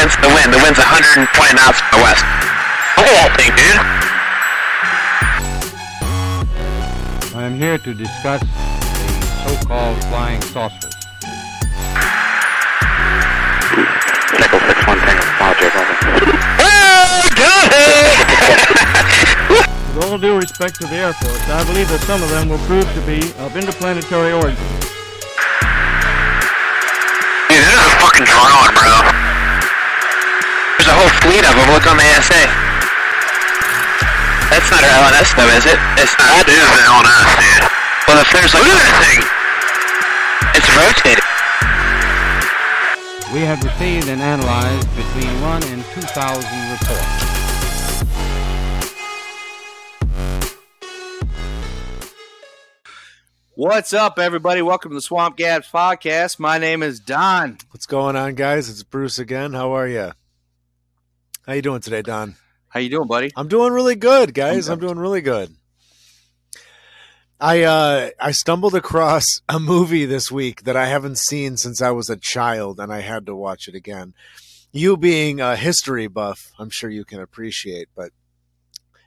[0.00, 0.52] arrow going against the wind.
[0.52, 2.24] The wind's 120 knots to the west.
[2.96, 3.80] Look at that thing, dude.
[7.36, 8.48] I am here to discuss the
[9.48, 10.94] so-called flying saucers.
[14.38, 15.70] Nickel 6 1 Tango, small J
[16.60, 17.70] Oh, got!
[19.94, 22.62] With all due respect to the Air Force, I believe that some of them will
[22.66, 24.56] prove to be of interplanetary origin.
[27.48, 29.19] Dude, this is a fucking drone, bro.
[31.20, 31.68] There's a fleet of them.
[31.74, 32.48] Look on the ASA.
[34.48, 35.78] That's not our LNS though, is it?
[36.00, 36.46] It's not.
[36.46, 37.68] That is the LNS, dude.
[38.08, 38.64] Well, if there's like...
[38.64, 39.20] Look at that thing!
[40.56, 41.24] It's rotating.
[43.34, 47.26] We have received and analyzed between 1 and 2,000 reports.
[53.54, 54.62] What's up, everybody?
[54.62, 56.38] Welcome to the Swamp Gas podcast.
[56.38, 57.58] My name is Don.
[57.70, 58.70] What's going on, guys?
[58.70, 59.52] It's Bruce again.
[59.52, 60.12] How are you?
[61.46, 62.36] How you doing today, Don?
[62.68, 63.30] How you doing, buddy?
[63.34, 64.68] I'm doing really good, guys.
[64.68, 65.54] I'm I'm doing really good.
[67.40, 71.90] I uh I stumbled across a movie this week that I haven't seen since I
[71.90, 74.12] was a child and I had to watch it again.
[74.72, 78.10] You being a history buff, I'm sure you can appreciate, but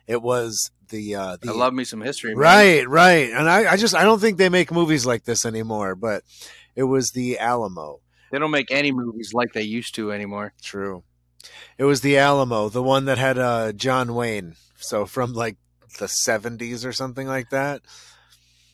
[0.07, 2.33] it was the uh the I love me some history.
[2.33, 2.39] man.
[2.41, 3.29] Right, right.
[3.29, 6.23] And I, I just I don't think they make movies like this anymore, but
[6.75, 7.99] it was the Alamo.
[8.31, 10.53] They don't make any movies like they used to anymore.
[10.61, 11.03] True.
[11.77, 14.55] It was the Alamo, the one that had uh, John Wayne.
[14.77, 15.57] So from like
[15.99, 17.81] the 70s or something like that.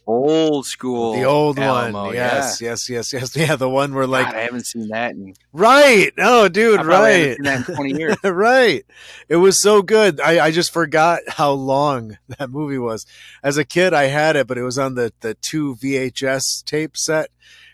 [0.07, 1.13] Old school.
[1.13, 2.15] the old Alamo, one.
[2.15, 3.35] Yes, yes, yes, yes.
[3.35, 6.11] Yeah, the one where like God, I haven't seen that in, right.
[6.17, 7.35] Oh, dude, I right.
[7.35, 8.17] seen that in 20 years.
[8.23, 8.83] right.
[9.27, 10.19] It was so good.
[10.19, 13.05] I, I just forgot how long that movie was.
[13.43, 16.97] As a kid, I had it, but it was on the, the two VHS tape
[16.97, 17.29] set.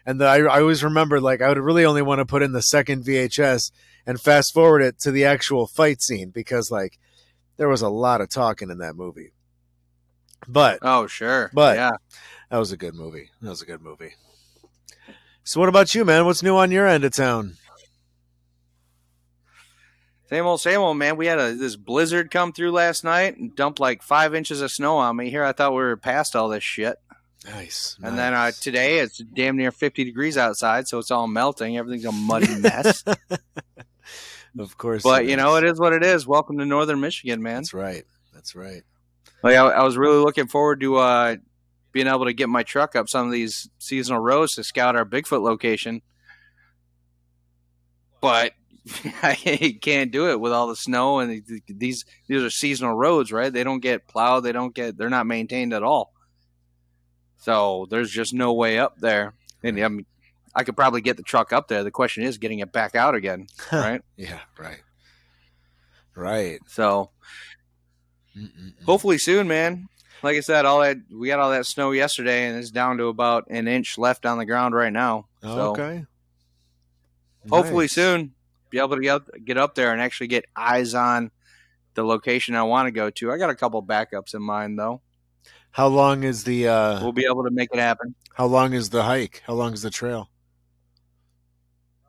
[0.05, 2.51] And the, I, I always remember, like, I would really only want to put in
[2.51, 3.71] the second VHS
[4.05, 6.97] and fast forward it to the actual fight scene because, like,
[7.57, 9.31] there was a lot of talking in that movie.
[10.47, 11.49] But Oh, sure.
[11.53, 11.91] But- yeah.
[12.51, 13.29] that was a good movie.
[13.41, 14.13] That was a good movie.
[15.43, 16.25] So, what about you, man?
[16.25, 17.57] What's new on your end of town?
[20.29, 21.17] Same old, same old, man.
[21.17, 24.71] We had a this blizzard come through last night and dumped like five inches of
[24.71, 25.29] snow on me.
[25.29, 26.97] Here, I thought we were past all this shit.
[27.45, 27.95] Nice.
[28.01, 31.77] And then uh, today it's damn near 50 degrees outside, so it's all melting.
[31.77, 33.03] Everything's a muddy mess.
[34.59, 35.03] of course.
[35.03, 36.25] but you know, it is what it is.
[36.27, 37.57] Welcome to Northern Michigan, man.
[37.57, 38.03] That's right.
[38.33, 38.83] That's right.
[39.43, 41.35] Like I, I was really looking forward to uh,
[41.91, 45.05] being able to get my truck up some of these seasonal roads to scout our
[45.05, 46.01] Bigfoot location,
[48.21, 48.53] but
[49.23, 53.51] I can't do it with all the snow and these these are seasonal roads, right?
[53.51, 56.13] They don't get plowed, they don't get they're not maintained at all.
[57.37, 59.33] So there's just no way up there.
[59.63, 60.05] And I mean,
[60.55, 61.83] I could probably get the truck up there.
[61.83, 64.01] The question is getting it back out again, right?
[64.15, 64.39] Yeah.
[64.57, 64.79] Right.
[66.15, 66.59] Right.
[66.67, 67.09] So
[68.37, 68.73] Mm-mm-mm.
[68.85, 69.87] hopefully soon, man.
[70.23, 73.05] Like I said, all that we got all that snow yesterday, and it's down to
[73.07, 75.27] about an inch left on the ground right now.
[75.43, 76.05] So okay.
[77.49, 77.91] hopefully Nice.
[77.91, 78.33] soon,
[78.69, 81.31] be able to get get up there and actually get eyes on
[81.93, 83.31] the location I want to go to.
[83.31, 85.01] I got a couple backups in mind though.
[85.71, 88.15] How long is the uh We'll be able to make it happen.
[88.35, 89.43] how long is the hike?
[89.45, 90.29] How long is the trail?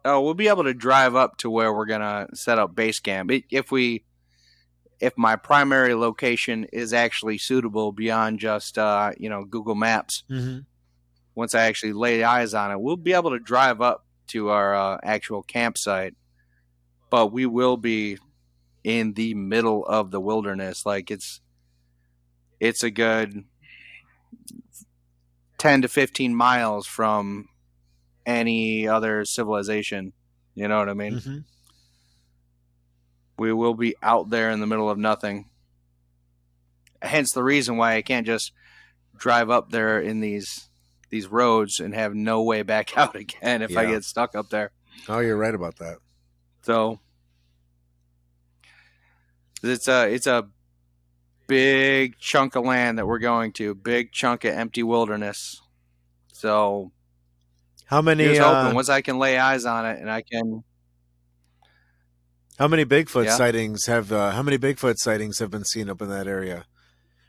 [0.06, 3.30] Oh, we'll be able to drive up to where we're gonna set up base camp
[3.50, 4.04] if we.
[4.98, 10.60] If my primary location is actually suitable beyond just uh, you know Google Maps, Mm-hmm.
[11.34, 14.74] once I actually lay eyes on it, we'll be able to drive up to our
[14.74, 16.14] uh, actual campsite.
[17.10, 18.16] But we will be
[18.84, 20.86] in the middle of the wilderness.
[20.86, 21.42] Like it's
[22.58, 23.44] it's a good
[25.58, 27.48] ten to fifteen miles from
[28.26, 30.12] any other civilization.
[30.54, 31.14] You know what I mean?
[31.14, 31.38] Mm-hmm.
[33.39, 35.48] We will be out there in the middle of nothing.
[37.00, 38.53] Hence the reason why I can't just
[39.16, 40.68] drive up there in these
[41.09, 44.72] these roads and have no way back out again if I get stuck up there.
[45.09, 45.98] Oh, you're right about that.
[46.62, 46.98] So
[49.62, 50.48] it's a it's a
[51.47, 55.60] big chunk of land that we're going to, big chunk of empty wilderness.
[56.33, 56.92] So
[57.86, 60.62] How many here's uh, hoping once I can lay eyes on it and I can
[62.59, 63.36] how many Bigfoot Yeah.
[63.36, 66.65] sightings have uh, how many Bigfoot sightings have been seen up in that area?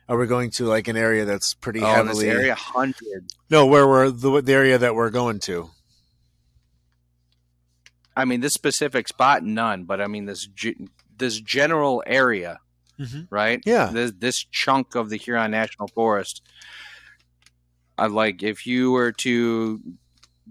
[0.09, 3.25] Are we going to like an area that's pretty oh heavily area hundred.
[3.50, 5.69] No, where we're the, the area that we're going to.
[8.15, 10.88] I mean this specific spot none, but I mean this ge-
[11.18, 12.59] this general area,
[13.00, 13.24] Mm-hmm.
[13.30, 13.62] right?
[13.65, 13.92] Yeah.
[13.94, 16.42] This this chunk of the Huron National Forest.
[17.98, 19.80] I like if you were to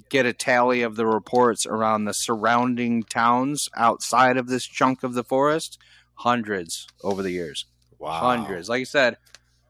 [0.08, 5.14] get a tally of the reports around the surrounding towns outside of this chunk of
[5.14, 5.78] the forest,
[6.14, 7.66] hundreds over the years.
[7.98, 8.20] Wow.
[8.20, 8.68] Hundreds.
[8.68, 9.16] Like I said,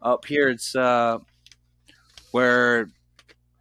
[0.03, 1.19] up here it's uh,
[2.31, 2.91] where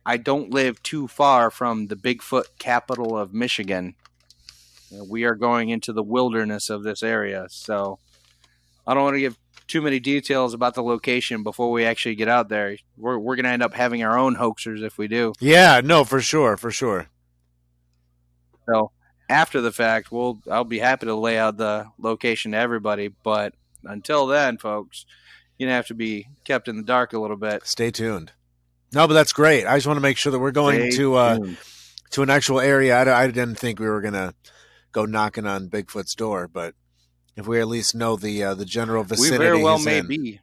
[0.05, 3.95] I don't live too far from the Bigfoot capital of Michigan.
[5.09, 7.99] We are going into the wilderness of this area, so
[8.85, 12.27] I don't want to give too many details about the location before we actually get
[12.27, 12.77] out there.
[12.97, 15.33] We're we're gonna end up having our own hoaxers if we do.
[15.39, 17.07] Yeah, no, for sure, for sure.
[18.67, 18.91] So
[19.29, 23.07] after the fact, we'll I'll be happy to lay out the location to everybody.
[23.07, 23.53] But
[23.83, 25.05] until then, folks,
[25.57, 27.65] you're gonna have to be kept in the dark a little bit.
[27.65, 28.31] Stay tuned.
[28.93, 29.65] No, but that's great.
[29.65, 31.39] I just want to make sure that we're going Stay to uh,
[32.11, 32.97] to an actual area.
[32.97, 34.33] I, I didn't think we were gonna
[34.91, 36.75] go knocking on Bigfoot's door, but
[37.35, 39.39] if we at least know the uh, the general vicinity.
[39.39, 40.39] we very well may in, be.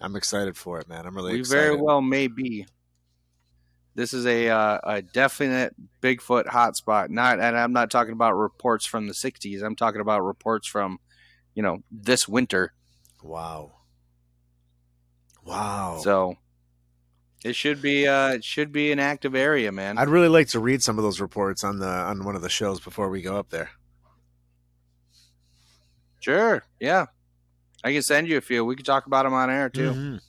[0.00, 1.06] I'm excited for it, man.
[1.06, 1.38] I'm really excited.
[1.38, 1.62] we excited.
[1.62, 2.66] very well may be.
[3.94, 7.08] This is a uh, a definite Bigfoot hotspot.
[7.08, 9.62] Not, and I'm not talking about reports from the '60s.
[9.62, 11.00] I'm talking about reports from,
[11.54, 12.74] you know, this winter.
[13.22, 13.72] Wow.
[15.44, 15.98] Wow.
[16.02, 16.36] So
[17.44, 19.98] it should be uh, it should be an active area, man.
[19.98, 22.48] I'd really like to read some of those reports on the on one of the
[22.48, 23.70] shows before we go up there.
[26.20, 27.06] Sure, yeah,
[27.84, 28.64] I can send you a few.
[28.64, 29.90] We can talk about them on air too.
[29.92, 30.20] Mhm.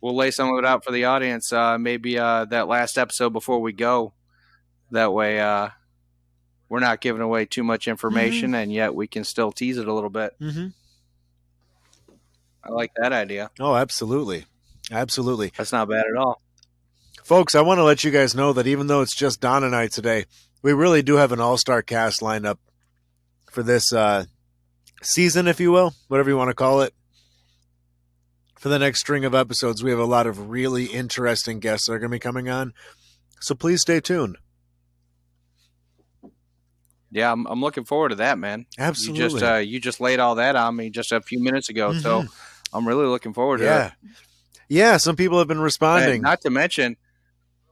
[0.00, 1.52] We'll lay some of it out for the audience.
[1.52, 4.14] Uh, maybe uh, that last episode before we go.
[4.92, 5.68] That way, uh,
[6.68, 9.92] we're not giving away too much information, and yet we can still tease it a
[9.92, 10.34] little bit.
[10.40, 10.72] Mhm.
[12.64, 13.50] I like that idea.
[13.60, 14.46] Oh, absolutely,
[14.90, 15.52] absolutely.
[15.56, 16.42] That's not bad at all.
[17.24, 19.74] Folks, I want to let you guys know that even though it's just Don and
[19.74, 20.24] I today,
[20.62, 22.58] we really do have an all star cast lined up
[23.50, 24.24] for this uh,
[25.02, 26.94] season, if you will, whatever you want to call it.
[28.58, 31.92] For the next string of episodes, we have a lot of really interesting guests that
[31.92, 32.72] are going to be coming on.
[33.40, 34.36] So please stay tuned.
[37.10, 38.66] Yeah, I'm, I'm looking forward to that, man.
[38.78, 39.22] Absolutely.
[39.22, 41.94] You just uh, you just laid all that on me just a few minutes ago,
[41.94, 42.24] so
[42.72, 43.86] I'm really looking forward to yeah.
[43.86, 43.92] it.
[44.68, 46.16] Yeah, some people have been responding.
[46.16, 46.96] And not to mention,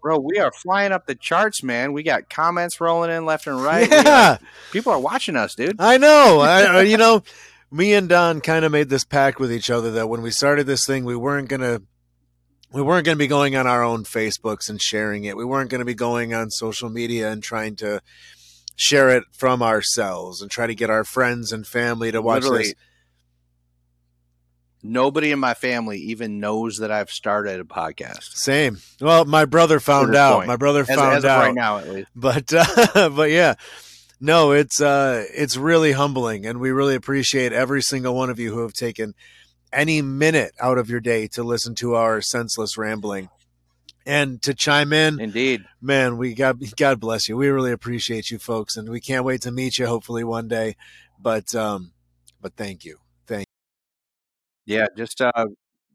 [0.06, 1.92] bro, we are flying up the charts, man.
[1.92, 3.90] We got comments rolling in left and right.
[3.90, 4.38] Yeah.
[4.70, 5.80] people are watching us, dude.
[5.80, 6.38] I know.
[6.38, 7.24] I, you know,
[7.72, 10.64] me and Don kind of made this pact with each other that when we started
[10.68, 11.82] this thing, we weren't gonna,
[12.72, 15.36] we weren't gonna be going on our own Facebooks and sharing it.
[15.36, 18.00] We weren't gonna be going on social media and trying to
[18.76, 22.62] share it from ourselves and try to get our friends and family to watch Literally,
[22.62, 22.74] this.
[24.88, 28.22] Nobody in my family even knows that I've started a podcast.
[28.34, 28.78] Same.
[29.00, 30.36] Well, my brother found this out.
[30.36, 30.48] point.
[30.48, 31.40] My brother As, found as of out.
[31.44, 32.08] right now, at least.
[32.14, 33.54] but uh, but yeah
[34.18, 38.50] no it's uh it's really humbling and we really appreciate every single one of you
[38.50, 39.14] who have taken
[39.74, 43.28] any minute out of your day to listen to our senseless rambling
[44.06, 45.66] and to chime in Indeed.
[45.82, 49.42] man we god god bless you we really appreciate you folks and we can't wait
[49.42, 50.76] to meet you hopefully one day
[51.20, 51.92] but um
[52.40, 53.05] but thank you thank
[54.66, 55.46] Yeah, just uh,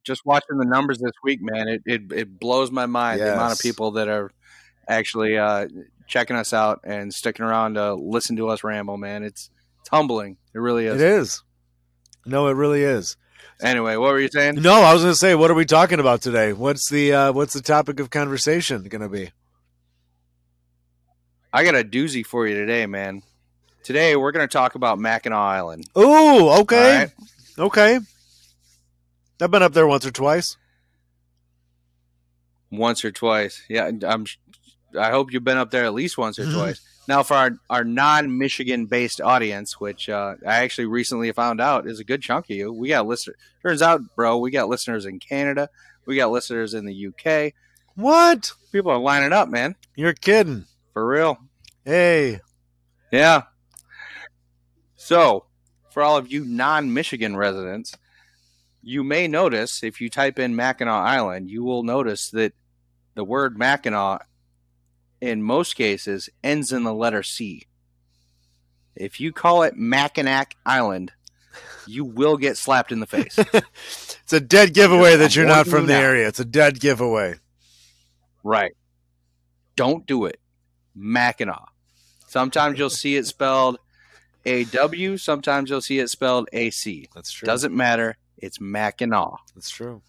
[0.04, 3.54] just watching the numbers this week, man, it it, it blows my mind the amount
[3.54, 4.32] of people that are
[4.88, 5.68] actually uh,
[6.08, 9.24] checking us out and sticking around to listen to us ramble, man.
[9.24, 9.50] It's
[9.82, 10.38] it's humbling.
[10.54, 11.02] It really is.
[11.02, 11.44] it is.
[12.26, 13.18] no it really is
[13.62, 14.56] Anyway, what were you saying?
[14.56, 17.54] no i was gonna say what are we talking about today what's the uh what's
[17.54, 19.32] the topic of conversation gonna be
[21.54, 23.24] I got a doozy for you today, man.
[23.84, 25.84] Today we're going to talk about Mackinac Island.
[25.98, 27.00] Ooh, okay.
[27.00, 27.12] Right?
[27.60, 28.00] Okay.
[29.42, 30.58] I've been up there once or twice.
[32.72, 33.62] once or twice.
[33.70, 34.26] Yeah, I'm.
[34.98, 36.82] I hope you've been up there at least once or twice.
[37.08, 41.88] Now, for our, our non Michigan based audience, which uh, I actually recently found out
[41.88, 43.38] is a good chunk of you, we got listeners.
[43.64, 45.70] Turns out, bro, we got listeners in Canada,
[46.06, 47.54] we got listeners in the UK.
[47.96, 48.54] What?
[48.72, 50.66] People are lining up, man, You're kidding.
[50.94, 51.38] for real.
[51.84, 52.40] Hey.
[53.12, 53.44] Yeah.
[54.96, 55.46] So,
[55.90, 57.96] for all of you non Michigan residents,
[58.82, 62.54] you may notice if you type in Mackinac Island, you will notice that
[63.16, 64.28] the word Mackinac,
[65.20, 67.64] in most cases, ends in the letter C.
[68.96, 71.12] If you call it Mackinac Island,
[71.88, 73.38] you will get slapped in the face.
[74.24, 76.00] It's a dead giveaway that you're not from the now.
[76.00, 76.26] area.
[76.26, 77.36] It's a dead giveaway.
[78.46, 78.72] right.
[79.76, 80.40] Don't do it.
[80.96, 81.68] Mackinac.
[82.28, 83.78] Sometimes you'll see it spelled
[84.46, 87.10] A W, sometimes you'll see it spelled A C.
[87.14, 87.46] That's true.
[87.46, 88.16] Doesn't matter.
[88.42, 89.40] It's Mackinac.
[89.56, 90.02] That's true.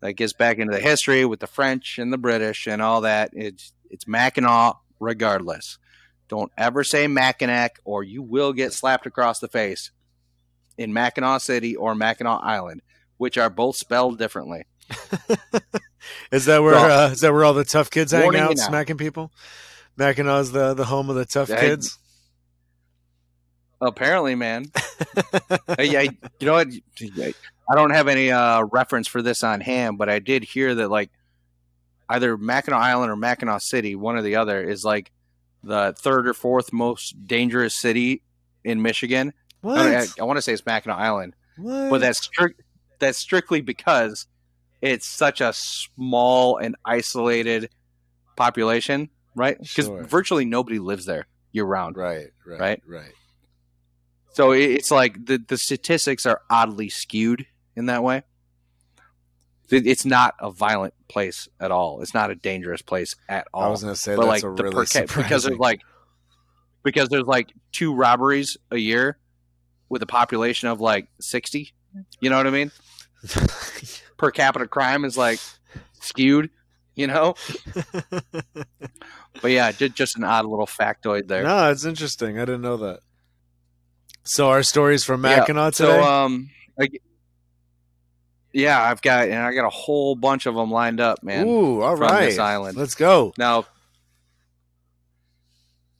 [0.00, 3.30] That gets back into the history with the French and the British and all that.
[3.32, 5.78] It's it's Mackinac regardless.
[6.28, 9.90] Don't ever say Mackinac or you will get slapped across the face
[10.76, 12.82] in Mackinac City or Mackinac Island,
[13.16, 14.64] which are both spelled differently.
[16.30, 18.98] Is that where Well, uh, is that where all the tough kids hang out, smacking
[18.98, 19.32] people?
[19.96, 21.98] Mackinaw's the the home of the tough I- kids.
[23.80, 24.66] Apparently, man.
[25.78, 26.08] Hey,
[26.40, 26.68] you know what?
[27.70, 30.88] I don't have any uh, reference for this on hand, but I did hear that
[30.90, 31.10] like
[32.08, 35.10] either Mackinac Island or Mackinac City, one or the other, is like
[35.62, 38.22] the third or fourth most dangerous city
[38.64, 39.32] in Michigan.
[39.62, 39.78] What?
[39.78, 41.88] I, I want to say it's Mackinac Island, what?
[41.90, 42.60] but that's strict.
[42.98, 44.26] That's strictly because
[44.82, 47.70] it's such a small and isolated
[48.36, 49.58] population, right?
[49.58, 50.04] Because Sure.
[50.04, 51.96] virtually nobody lives there year round.
[51.96, 52.82] right, right, Right?
[52.86, 53.12] right.
[54.34, 58.22] So it's like the the statistics are oddly skewed in that way.
[59.70, 62.02] It's not a violent place at all.
[62.02, 63.62] It's not a dangerous place at all.
[63.62, 65.80] I was gonna say but that's like a the really per because there's like
[66.82, 69.18] because there's like two robberies a year
[69.88, 71.72] with a population of like sixty.
[72.20, 72.72] You know what I mean?
[74.18, 75.40] Per capita crime is like
[76.00, 76.50] skewed.
[76.94, 77.34] You know.
[79.42, 81.42] But yeah, ju- just an odd little factoid there.
[81.42, 82.38] no, it's interesting.
[82.38, 83.00] I didn't know that.
[84.22, 86.00] So our stories from Yeah, Mackinac today.
[86.00, 86.50] So um,
[88.54, 91.46] yeah, I've got and I got a whole bunch of them lined up, man.
[91.46, 92.26] Ooh, all from right.
[92.26, 92.76] this island.
[92.76, 93.32] Let's go.
[93.36, 93.66] Now,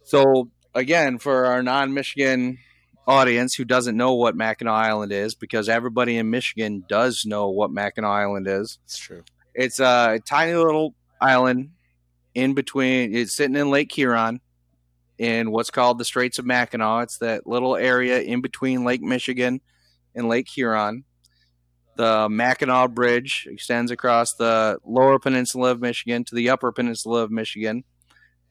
[0.05, 2.59] so again, for our non-Michigan
[3.07, 7.71] audience who doesn't know what Mackinac Island is, because everybody in Michigan does know what
[7.71, 8.79] Mackinac Island is.
[8.85, 9.25] It's true.
[9.55, 11.71] It's a tiny little island
[12.35, 13.15] in between.
[13.15, 14.41] It's sitting in Lake Huron,
[15.19, 17.05] in what's called the Straits of Mackinac.
[17.05, 19.61] It's that little area in between Lake Michigan
[20.15, 21.05] and Lake Huron.
[21.97, 27.31] The Mackinac Bridge extends across the lower peninsula of Michigan to the upper peninsula of
[27.31, 27.85] Michigan.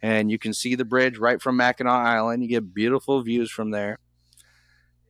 [0.02, 2.44] And you can see the bridge right from Mackinac Island.
[2.44, 4.00] You get beautiful views from there.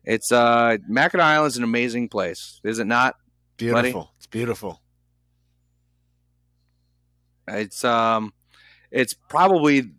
[0.04, 3.16] It's uh Mackinac Island is an amazing place, is it not?
[3.56, 4.12] Beautiful.
[4.18, 4.80] It's beautiful.
[7.48, 8.32] It's um,
[8.90, 9.90] it's probably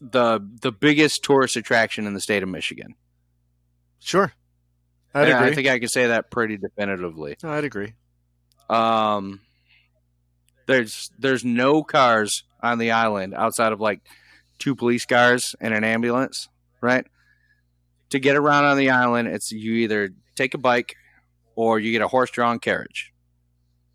[0.00, 2.94] the the biggest tourist attraction in the state of Michigan.
[3.98, 4.32] Sure.
[5.14, 5.48] I'd agree.
[5.48, 7.36] I think I can say that pretty definitively.
[7.42, 7.94] No, I'd agree.
[8.70, 9.40] Um,
[10.66, 14.00] there's there's no cars on the island outside of like
[14.58, 16.48] two police cars and an ambulance,
[16.80, 17.04] right?
[18.10, 20.96] To get around on the island, it's you either take a bike
[21.54, 23.12] or you get a horse-drawn carriage.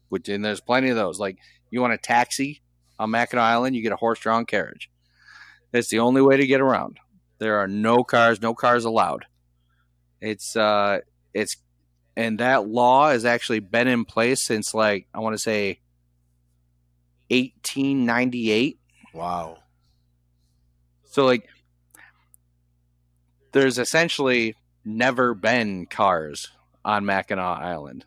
[0.09, 1.19] Which and there's plenty of those.
[1.19, 1.37] Like
[1.69, 2.61] you want a taxi
[2.99, 4.89] on Mackinac Island, you get a horse-drawn carriage.
[5.73, 6.99] It's the only way to get around.
[7.39, 9.25] There are no cars, no cars allowed.
[10.21, 10.99] It's uh,
[11.33, 11.57] it's
[12.15, 15.79] and that law has actually been in place since like I want to say
[17.29, 18.79] 1898.
[19.13, 19.57] Wow.
[21.11, 21.47] So like
[23.51, 24.55] there's essentially
[24.85, 26.49] never been cars
[26.85, 28.05] on Mackinac Island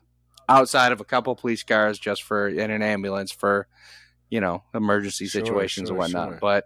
[0.49, 3.67] outside of a couple police cars just for in an ambulance for
[4.29, 6.29] you know emergency Sure, situations sure, and whatnot.
[6.29, 6.37] sure.
[6.41, 6.65] But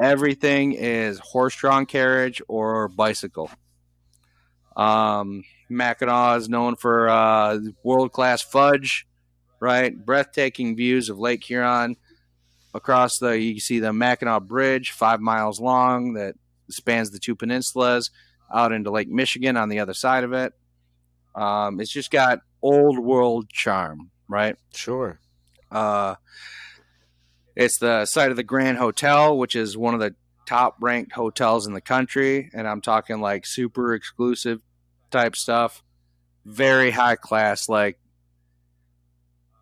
[0.00, 3.50] everything is horse-drawn carriage or bicycle.
[4.80, 9.06] Um, Mackinac is known for uh, world-class fudge,
[9.60, 9.94] right?
[9.94, 11.96] Breathtaking views of Lake Huron
[12.72, 13.38] across the.
[13.38, 16.34] You see the Mackinac Bridge, five miles long, that
[16.70, 18.10] spans the two peninsulas
[18.52, 20.54] out into Lake Michigan on the other side of it.
[21.34, 24.56] Um, it's just got old world charm, right?
[24.72, 25.20] Sure.
[25.70, 26.14] Uh,
[27.54, 30.14] it's the site of the Grand Hotel, which is one of the
[30.46, 32.50] top ranked hotels in the country.
[32.54, 34.62] And I'm talking like super exclusive
[35.10, 35.82] type stuff.
[36.44, 37.68] Very high class.
[37.68, 37.98] Like,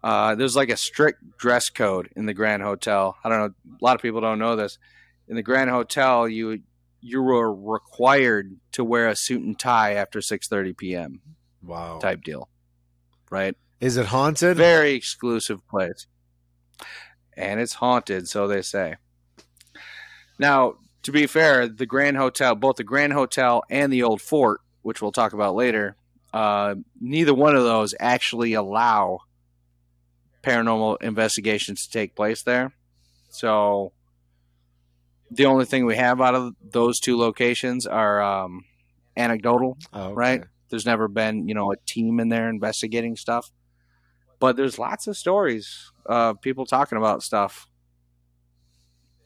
[0.03, 3.17] uh, there's like a strict dress code in the Grand Hotel.
[3.25, 3.77] I don't know.
[3.81, 4.79] A lot of people don't know this.
[5.27, 6.61] In the Grand Hotel, you
[7.01, 11.21] you were required to wear a suit and tie after 6:30 p.m.
[11.63, 11.99] Wow.
[11.99, 12.49] type deal,
[13.31, 13.57] right?
[13.81, 14.57] Is it haunted?
[14.57, 16.07] Very exclusive place.
[17.37, 18.97] And it's haunted, so they say.
[20.39, 24.61] Now, to be fair, the Grand Hotel, both the Grand Hotel and the Old Fort,
[24.83, 25.97] which we'll talk about later,
[26.33, 29.21] uh, neither one of those actually allow
[30.43, 32.73] paranormal investigations to take place there.
[33.31, 33.93] So
[35.31, 38.65] the only thing we have out of those two locations are um,
[39.17, 40.15] anecdotal Oh, okay.
[40.15, 40.45] right?
[40.71, 43.51] There's never been, you know, a team in there investigating stuff.
[44.39, 47.67] But there's lots of stories of people talking about stuff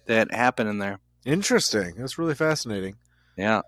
[0.07, 0.99] that happen in there.
[1.25, 1.95] Interesting.
[1.99, 2.97] That's really fascinating.
[3.37, 3.61] Yeah.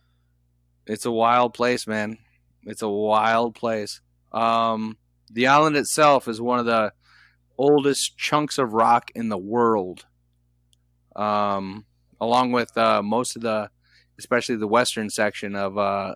[0.87, 2.19] It's a wild place, man.
[2.65, 4.01] It's a wild place.
[4.33, 4.99] Um,
[5.31, 6.93] the island itself is one of the
[7.57, 10.05] oldest chunks of rock in the world.
[11.17, 11.85] Um,
[12.21, 13.71] along with uh, most of the,
[14.19, 16.15] especially the western section of uh,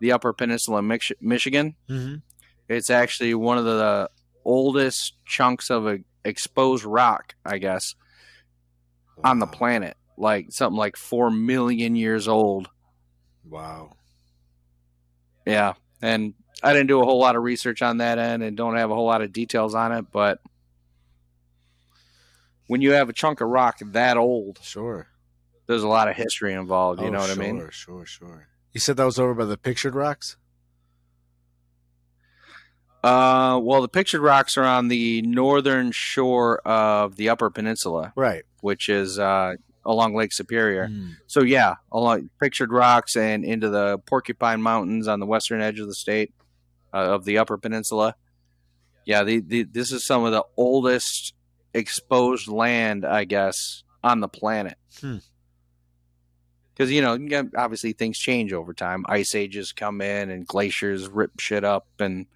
[0.00, 1.76] the Upper Peninsula, Mich- Michigan.
[1.88, 2.16] Mm-hmm.
[2.68, 4.10] It's actually one of the
[4.44, 7.94] oldest chunks of a exposed rock, I guess,
[9.22, 9.96] on the planet.
[10.16, 12.68] Like something like four million years old.
[13.48, 13.92] Wow.
[15.46, 15.74] Yeah.
[16.02, 18.90] And I didn't do a whole lot of research on that end and don't have
[18.90, 20.40] a whole lot of details on it, but
[22.66, 25.08] when you have a chunk of rock that old, Sure.
[25.66, 27.00] there's a lot of history involved.
[27.00, 27.58] You Oh, know what sure, I mean?
[27.58, 28.06] Sure, sure.
[28.06, 28.48] Sure.
[28.72, 30.36] You said that was over by the pictured rocks?
[33.02, 38.44] Uh, well, the pictured rocks are on the northern shore of the Upper Peninsula, Right.
[38.62, 40.88] which is uh, along Lake Superior.
[40.88, 41.16] Mm.
[41.26, 45.86] So yeah, along pictured rocks and into the Porcupine Mountains on the western edge of
[45.86, 46.32] the state
[46.92, 48.14] uh, of the Upper Peninsula.
[49.04, 51.34] Yeah, the, the, this is some of the oldest
[51.74, 54.78] exposed land, I guess, on the planet.
[55.00, 55.18] Hmm.
[56.72, 57.18] Because you know,
[57.56, 59.04] obviously things change over time.
[59.08, 62.26] Ice ages come in, and glaciers rip shit up, and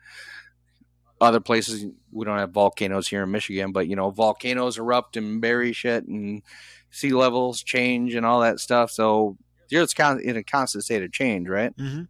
[1.21, 5.41] other places we don't have volcanoes here in Michigan, but you know, volcanoes erupt and
[5.41, 6.43] bury shit, and
[6.91, 8.91] sea levels change and all that stuff.
[8.91, 9.37] So
[9.69, 11.73] the Earth's con- in a constant state of change, right?
[11.77, 12.03] hmm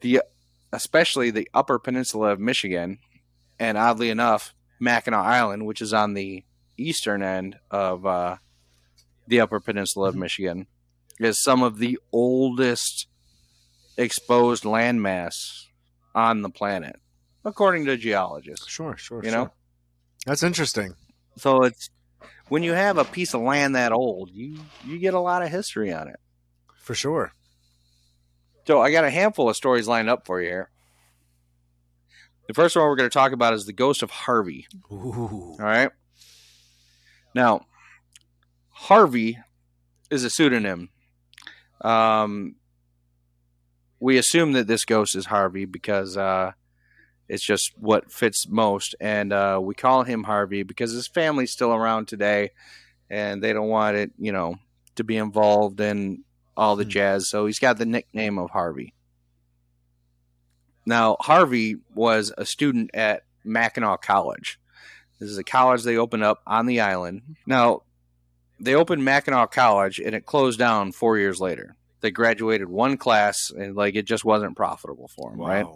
[0.00, 0.22] The
[0.72, 2.98] especially the Upper Peninsula of Michigan,
[3.58, 6.44] and oddly enough, Mackinac Island, which is on the
[6.78, 8.36] eastern end of uh,
[9.26, 10.18] the Upper Peninsula of Mhm.
[10.20, 10.66] Michigan,
[11.18, 13.06] is some of the oldest
[13.98, 15.66] exposed landmass
[16.14, 16.96] on the planet,
[17.44, 18.68] according to geologists.
[18.68, 19.38] Sure, sure, You sure.
[19.38, 19.50] know?
[20.26, 20.94] That's interesting.
[21.36, 21.90] So it's
[22.48, 25.48] when you have a piece of land that old, you you get a lot of
[25.50, 26.16] history on it.
[26.76, 27.32] For sure.
[28.66, 30.70] So I got a handful of stories lined up for you here.
[32.46, 34.66] The first one we're going to talk about is the ghost of Harvey.
[34.92, 35.54] Ooh.
[35.58, 35.90] All right.
[37.34, 37.66] Now,
[38.70, 39.38] Harvey
[40.10, 40.90] is a pseudonym.
[41.80, 42.56] Um,
[44.00, 46.52] we assume that this ghost is Harvey because uh,
[47.28, 51.72] it's just what fits most, and uh, we call him Harvey because his family's still
[51.72, 52.50] around today,
[53.08, 54.56] and they don't want it, you know,
[54.96, 56.24] to be involved in
[56.56, 56.90] all the Hmm.
[56.90, 57.28] jazz.
[57.28, 58.94] So he's got the nickname of Harvey.
[60.86, 64.58] Now, Harvey was a student at Mackinac College.
[65.18, 67.36] This is a college they opened up on the island.
[67.46, 67.82] Now,
[68.58, 71.76] they opened Mackinac College and it closed down four years later.
[72.00, 75.66] They graduated one class and like it just wasn't profitable for them, right?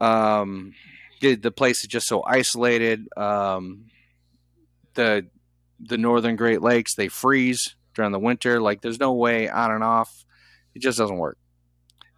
[0.00, 0.74] Um
[1.20, 3.86] the, the place is just so isolated um
[4.94, 5.26] the
[5.80, 9.82] the northern great lakes they freeze during the winter like there's no way on and
[9.82, 10.24] off.
[10.74, 11.38] It just doesn't work.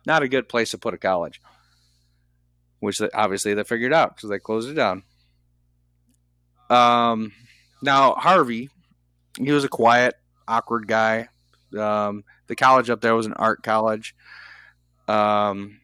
[0.06, 1.40] Not a good place to put a college
[2.80, 5.04] which they, obviously they figured out because they closed it down.
[6.70, 7.32] Um
[7.80, 8.70] now harvey
[9.38, 10.16] he was a quiet
[10.48, 11.28] awkward guy
[11.76, 14.14] um the college up there was an art college.
[15.06, 15.80] Um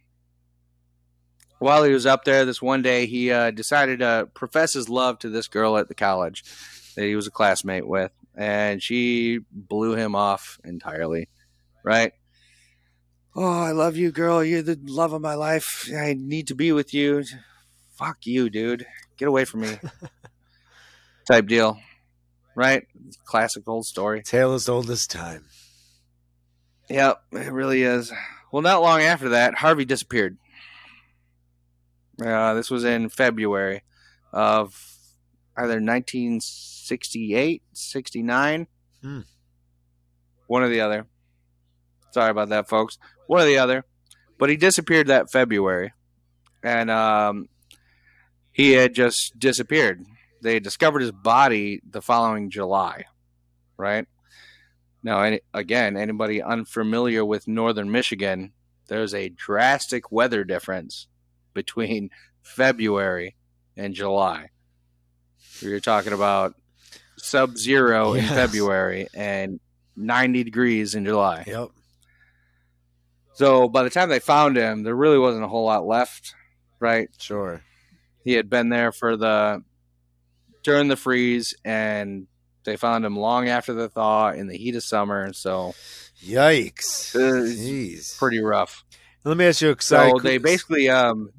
[1.58, 5.18] while he was up there this one day he uh, decided to profess his love
[5.18, 6.44] to this girl at the college
[6.94, 11.28] that he was a classmate with and she blew him off entirely
[11.82, 12.12] right?
[13.36, 14.44] Oh i love you girl.
[14.44, 15.88] You're the love of my life.
[15.96, 17.24] I need to be with you.
[17.94, 18.86] Fuck you dude.
[19.16, 19.78] Get away from me.
[21.26, 21.78] Type deal
[22.54, 22.86] right?
[23.24, 24.22] Classic old story.
[24.22, 25.44] Tale as old as time.
[26.88, 28.12] Yep, it really is.
[28.52, 30.36] Well, not long after that, Harvey disappeared.
[32.24, 33.82] Uh, this was in February
[34.32, 34.96] of
[35.56, 38.66] either 1968, 69.
[39.02, 39.20] Hmm.
[40.46, 41.06] One or the other.
[42.12, 42.98] Sorry about that, folks.
[43.26, 43.84] One or the other.
[44.38, 45.92] But he disappeared that February.
[46.62, 47.48] And um,
[48.52, 50.04] he had just disappeared.
[50.42, 53.04] They discovered his body the following July,
[53.76, 54.06] right?
[55.04, 58.52] Now, any, again, anybody unfamiliar with northern Michigan,
[58.88, 61.06] there's a drastic weather difference
[61.52, 62.10] between
[62.42, 63.36] February
[63.76, 64.48] and July.
[65.60, 66.54] You're talking about
[67.18, 69.60] sub zero in February and
[69.94, 71.44] 90 degrees in July.
[71.46, 71.68] Yep.
[73.34, 76.34] So by the time they found him, there really wasn't a whole lot left,
[76.80, 77.08] right?
[77.18, 77.62] Sure.
[78.24, 79.62] He had been there for the
[80.62, 82.26] during the freeze, and
[82.64, 85.32] they found him long after the thaw in the heat of summer.
[85.32, 85.74] So
[86.22, 87.14] Yikes.
[87.14, 88.18] Jeez.
[88.18, 88.84] pretty rough.
[89.24, 91.30] Let me ask you a side So they basically um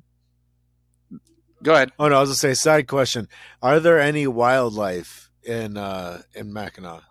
[1.61, 1.91] go ahead.
[1.99, 3.27] Oh no, I was gonna say side question.
[3.61, 7.03] Are there any wildlife in uh in Mackinac?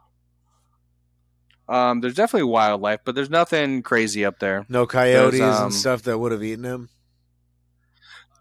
[1.69, 4.67] Um there's definitely wildlife, but there's nothing crazy up there.
[4.69, 6.89] No coyotes um, and stuff that would have eaten him?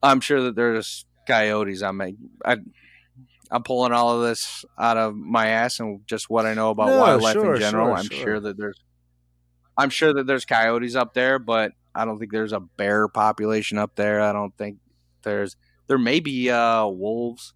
[0.02, 1.82] I'm sure that there's coyotes.
[1.82, 2.58] I'm I,
[3.54, 6.88] I'm pulling all of this out of my ass and just what I know about
[6.88, 7.88] No, wildlife sure, in general.
[7.90, 8.18] sure, I'm sure.
[8.24, 8.82] sure that there's
[9.78, 13.78] I'm sure that there's coyotes up there, but I don't think there's a bear population
[13.78, 14.22] up there.
[14.22, 14.80] I don't think
[15.22, 15.56] There's
[15.88, 17.54] there may be uh, wolves,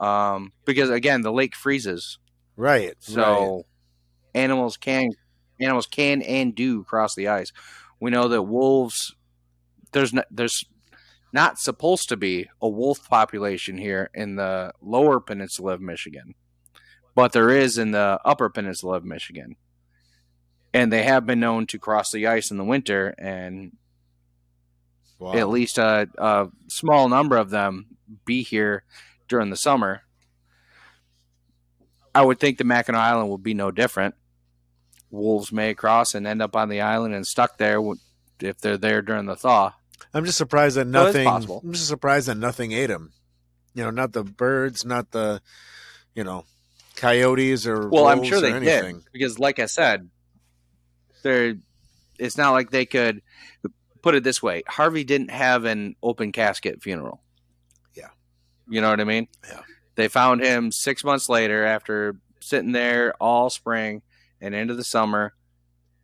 [0.00, 2.18] um, because again the lake freezes,
[2.56, 2.88] Right.
[2.88, 2.96] right.
[3.00, 3.66] so
[4.34, 5.10] animals can
[5.60, 7.52] animals can and do cross the ice.
[8.00, 9.14] We know that wolves
[9.92, 10.64] there's not there's
[11.34, 16.36] not supposed to be a wolf population here in the lower peninsula of Michigan,
[17.16, 19.56] but there is in the upper peninsula of Michigan.
[20.72, 23.72] And they have been known to cross the ice in the winter, and
[25.18, 25.34] Wow.
[25.34, 27.86] at least a, a small number of them
[28.24, 28.84] be here
[29.28, 30.02] during the summer.
[32.14, 34.14] I would think the Mackinac Island will be no different.
[35.10, 37.80] Wolves may cross and end up on the island and stuck there
[38.40, 39.72] if they're there during the thaw.
[40.12, 41.26] I'm just surprised that nothing.
[41.26, 43.12] I'm just surprised that nothing ate him.
[43.74, 45.40] You know, not the birds, not the,
[46.14, 46.44] you know,
[46.96, 48.96] coyotes or Well, I'm sure they anything.
[48.98, 50.08] did because, like I said,
[51.22, 51.54] they're.
[52.16, 53.22] It's not like they could
[54.02, 54.62] put it this way.
[54.68, 57.20] Harvey didn't have an open casket funeral.
[57.94, 58.10] Yeah.
[58.68, 59.26] you know what I mean.
[59.48, 59.62] Yeah.
[59.96, 64.02] They found him six months later after sitting there all spring
[64.40, 65.34] and into the summer,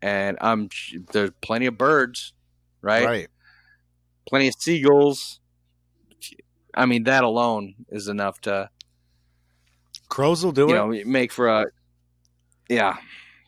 [0.03, 0.68] and um,
[1.12, 2.33] there's plenty of birds,
[2.83, 3.05] right?
[3.05, 3.29] Right.
[4.31, 5.40] Plenty of seagulls.
[6.75, 8.71] I mean, that alone is enough to
[10.09, 10.75] Crows will do you it.
[11.05, 11.66] know make for a
[12.69, 12.97] yeah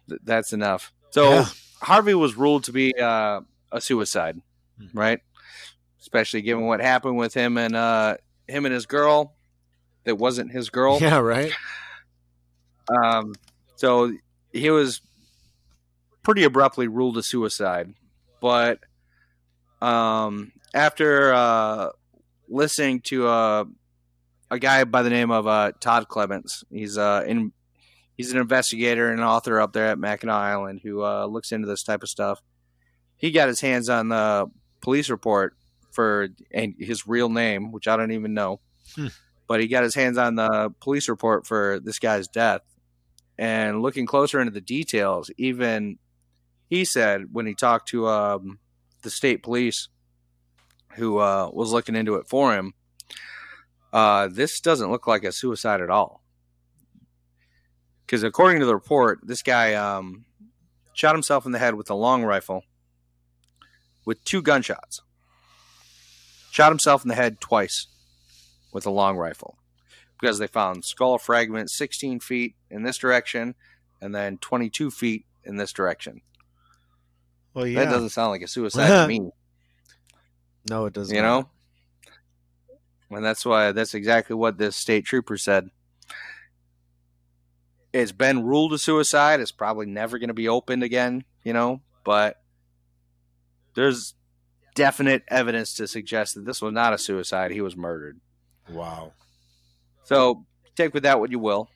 [0.08, 1.44] th- that's enough so Yeah.
[1.80, 3.40] harvey was ruled to be uh,
[3.72, 4.40] a suicide
[4.78, 4.86] Hmm.
[4.98, 5.20] right
[6.00, 8.16] especially given what happened with him and uh
[8.48, 9.34] him and his girl
[10.04, 11.18] that wasn't his girl yeah.
[11.18, 11.52] Right.
[12.88, 13.34] um
[13.76, 14.12] so
[14.52, 15.00] he was
[16.22, 17.92] pretty abruptly ruled a suicide
[18.40, 18.78] but
[19.80, 21.88] um after uh
[22.48, 23.64] listening to uh
[24.50, 26.64] a guy by the name of uh Todd Clements.
[26.70, 27.52] He's uh in
[28.16, 31.82] he's an investigator and author up there at Mackinac Island who uh looks into this
[31.82, 32.40] type of stuff.
[33.16, 34.46] He got his hands on the
[34.80, 35.56] police report
[35.92, 38.60] for and his real name which I don't even know.
[38.96, 39.08] Hmm.
[39.46, 42.62] but he got his hands on the police report for this guy's death.
[43.38, 45.98] And looking closer into the details, even
[46.68, 48.58] he said when he talked to um,
[49.02, 49.88] the state police
[50.96, 52.74] who uh, was looking into it for him,
[53.92, 56.22] uh, this doesn't look like a suicide at all.
[58.06, 60.24] Because according to the report, this guy um,
[60.92, 62.64] shot himself in the head with a long rifle
[64.04, 65.02] with two gunshots.
[66.50, 67.86] Shot himself in the head twice
[68.72, 69.56] with a long rifle
[70.20, 73.54] because they found skull fragments 16 feet in this direction
[74.00, 76.20] and then 22 feet in this direction.
[77.54, 77.84] Well, yeah.
[77.84, 79.30] That doesn't sound like a suicide to me,
[80.68, 81.14] no, it doesn't.
[81.14, 81.48] you know?
[83.10, 85.68] And that's why that's exactly what this state trooper said.
[87.92, 89.40] It's been ruled a suicide.
[89.40, 92.40] It's probably never going to be opened again, you know, but
[93.74, 94.14] there's
[94.74, 97.50] definite evidence to suggest that this was not a suicide.
[97.50, 98.18] He was murdered.
[98.70, 99.12] Wow.
[100.04, 101.68] So take with that what you will.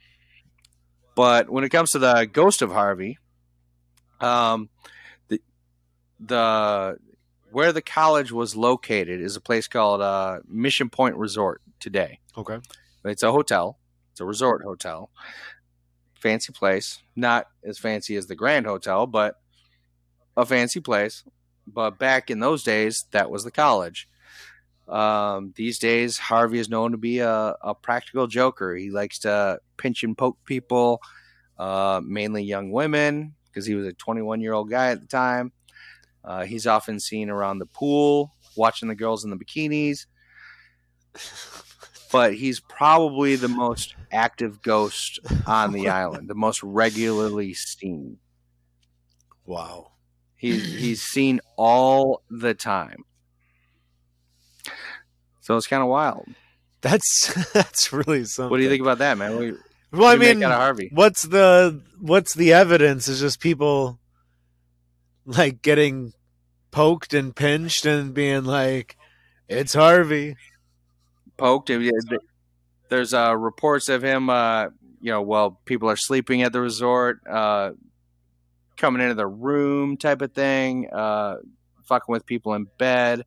[1.15, 3.19] But when it comes to the ghost of Harvey,
[4.21, 4.69] um,
[5.29, 5.41] the
[6.19, 6.99] the
[7.51, 12.21] where the college was located is a place called uh, Mission Point Resort today.
[12.37, 12.59] Okay.
[13.05, 13.79] It's a hotel.
[14.13, 15.11] It's a resort hotel.
[16.15, 17.03] Fancy place.
[17.15, 19.37] Not as fancy as the Grand Hotel, but
[20.37, 21.25] a fancy place.
[21.67, 24.09] But back in those days, that was the college.
[24.89, 28.75] Um, these days, Harvey is known to be a, a practical joker.
[28.77, 31.01] He likes to pinch and poke people,
[31.59, 35.53] uh, mainly young women, because he was a 21 year old guy at the time.
[36.27, 40.07] Uh, he's often seen around the pool, watching the girls in the bikinis.
[42.13, 48.19] But he's probably the most active ghost on the island, the most regularly seen.
[49.45, 49.91] Wow.
[50.37, 53.05] He's he's seen all the time.
[55.41, 56.29] So it's kind of wild.
[56.81, 58.51] That's that's really something.
[58.51, 59.35] What do you think about that, man?
[59.35, 59.41] What
[59.93, 60.91] Well, what I do you make mean, Harvey.
[60.93, 63.09] what's the what's the evidence?
[63.09, 63.99] Is just people
[65.27, 66.13] like getting
[66.71, 68.97] poked and pinched and being like,
[69.49, 70.37] "It's Harvey."
[71.37, 71.71] poked.
[72.89, 74.67] There's uh, reports of him, uh,
[75.01, 77.73] you know, while people are sleeping at the resort, uh,
[78.77, 81.37] coming into the room type of thing, uh,
[81.85, 83.25] fucking with people in bed.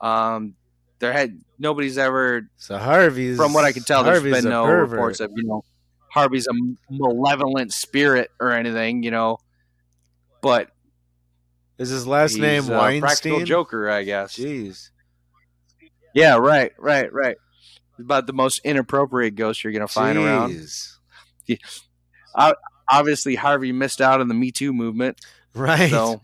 [0.00, 0.54] Um,
[0.98, 4.64] there had nobody's ever, So Harvey's, from what I can tell, there's Harvey's been no
[4.64, 4.90] pervert.
[4.90, 5.64] reports of you know
[6.10, 6.52] Harvey's a
[6.90, 9.38] malevolent spirit or anything, you know.
[10.42, 10.70] But
[11.80, 13.46] Is his last he's name a practical Weinstein?
[13.46, 14.36] Joker, I guess.
[14.36, 14.90] Jeez.
[16.14, 17.36] Yeah, right, right, right.
[17.98, 20.52] About the most inappropriate ghost you're gonna find around.
[20.52, 20.96] Jeez.
[22.90, 25.20] obviously Harvey missed out on the Me Too movement.
[25.54, 25.90] Right.
[25.90, 26.20] So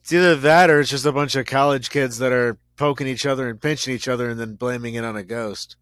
[0.00, 3.24] It's either that or it's just a bunch of college kids that are poking each
[3.24, 5.76] other and pinching each other and then blaming it on a ghost.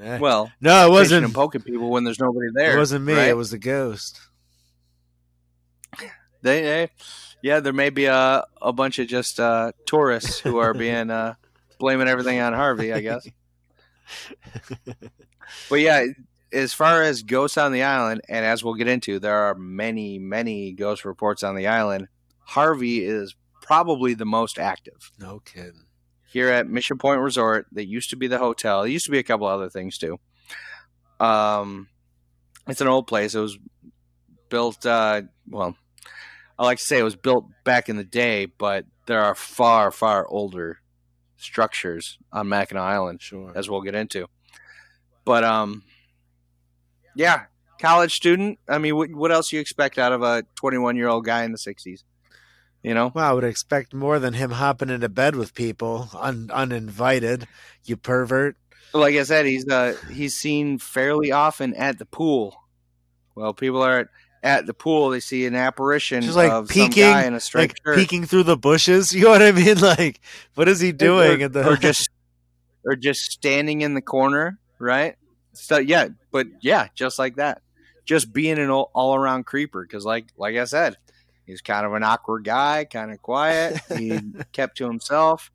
[0.00, 0.18] Eh.
[0.18, 1.26] Well, no, it wasn't.
[1.26, 2.74] and poking people when there's nobody there.
[2.74, 3.14] It wasn't me.
[3.14, 3.28] right?
[3.28, 4.20] It was the ghost.
[6.42, 6.90] They, they
[7.42, 11.34] yeah, there may be a a bunch of just uh, tourists who are being uh,
[11.78, 13.26] blaming everything on Harvey, I guess.
[15.68, 16.06] but yeah,
[16.52, 20.18] as far as ghosts on the island, and as we'll get into, there are many,
[20.18, 22.08] many ghost reports on the island.
[22.40, 25.84] Harvey is probably the most active No kidding.
[26.26, 27.66] here at Mission Point Resort.
[27.72, 28.82] That used to be the hotel.
[28.82, 30.18] It used to be a couple other things too.
[31.20, 31.88] Um,
[32.66, 33.34] it's an old place.
[33.34, 33.58] It was
[34.48, 34.84] built.
[34.84, 35.76] Uh, well,
[36.58, 39.90] I like to say it was built back in the day, but there are far,
[39.90, 40.78] far older
[41.36, 43.52] structures on Mackinac Island, Sure.
[43.54, 44.26] as we'll get into.
[45.24, 45.82] But um,
[47.14, 47.44] yeah,
[47.80, 48.58] college student.
[48.68, 51.52] I mean, what, what else you expect out of a 21 year old guy in
[51.52, 52.04] the 60s?
[52.82, 56.50] You know, Well, I would expect more than him hopping into bed with people un-
[56.52, 57.46] uninvited.
[57.84, 58.56] You pervert.
[58.92, 62.56] like I said, he's uh he's seen fairly often at the pool.
[63.36, 64.08] Well, people are at
[64.42, 65.10] the pool.
[65.10, 67.98] They see an apparition Just like of peeking, some guy in a striped like shirt,
[67.98, 69.12] peeking through the bushes.
[69.14, 69.78] You know what I mean?
[69.78, 70.20] Like,
[70.54, 71.40] what is he doing?
[71.40, 72.10] or, at the or just
[72.84, 75.16] or just standing in the corner, right?
[75.52, 77.62] So yeah, but yeah, just like that,
[78.04, 79.82] just being an all around creeper.
[79.82, 80.96] Because like like I said,
[81.46, 83.80] he's kind of an awkward guy, kind of quiet.
[83.96, 84.18] He
[84.52, 85.50] kept to himself.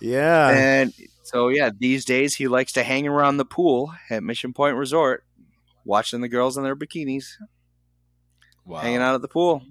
[0.00, 0.50] yeah.
[0.50, 0.92] And
[1.26, 5.24] so, yeah, these days he likes to hang around the pool at Mission Point Resort,
[5.86, 7.26] watching the girls in their bikinis,
[8.64, 8.80] wow.
[8.80, 9.62] hanging out at the pool.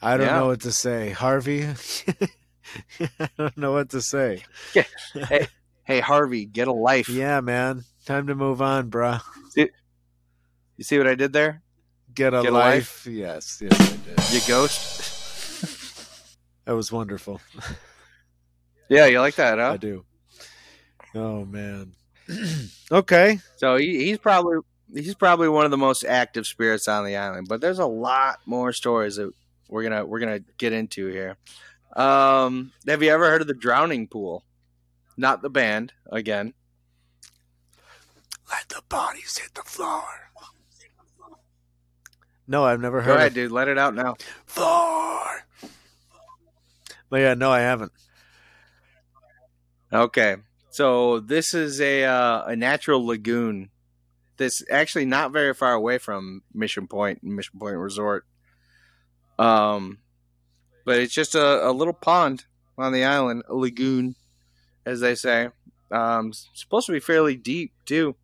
[0.00, 0.38] I don't Yeah.
[0.38, 1.66] know what to say, Harvey.
[3.20, 4.42] I don't know what to say.
[5.14, 5.46] Hey,
[5.84, 7.08] hey, Harvey, get a life.
[7.08, 7.84] Yeah, man.
[8.06, 9.20] Time to move on, bruh.
[10.76, 11.62] You see what I did there?
[12.12, 13.06] Get a Get a life.
[13.06, 14.32] Yes, yes, I did.
[14.32, 15.12] You ghost.
[16.66, 17.42] That was wonderful.
[18.88, 19.72] Yeah, you like that, huh?
[19.72, 20.06] I do.
[21.14, 21.92] Oh man.
[22.90, 23.38] okay.
[23.56, 24.58] So he, he's probably
[24.92, 27.48] he's probably one of the most active spirits on the island.
[27.48, 29.32] But there's a lot more stories that
[29.68, 31.36] we're gonna we're gonna get into here.
[31.96, 34.44] Um, have you ever heard of the Drowning Pool?
[35.16, 36.54] Not the band again.
[38.50, 40.02] Let the bodies hit the floor.
[42.46, 43.52] No, I've never Go heard ahead, of dude.
[43.52, 44.16] Let it out now.
[44.44, 45.46] floor.
[47.08, 47.92] But yeah, no, I haven't.
[49.92, 50.36] Okay,
[50.70, 53.70] so this is a uh, a natural lagoon
[54.36, 58.26] that's actually not very far away from Mission Point and Mission Point Resort.
[59.38, 59.98] Um,
[60.84, 62.44] but it's just a, a little pond
[62.76, 64.16] on the island, a lagoon,
[64.84, 65.48] as they say.
[65.90, 68.16] Um, supposed to be fairly deep too.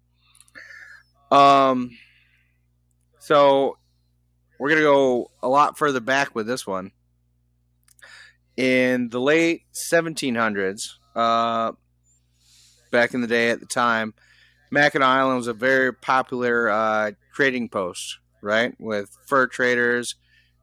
[1.31, 1.97] Um,
[3.19, 3.79] so
[4.59, 6.91] we're gonna go a lot further back with this one.
[8.57, 11.73] In the late 1700s, uh,
[12.91, 14.13] back in the day at the time,
[14.71, 18.75] Mackinac Island was a very popular uh, trading post, right?
[18.79, 20.17] With fur traders.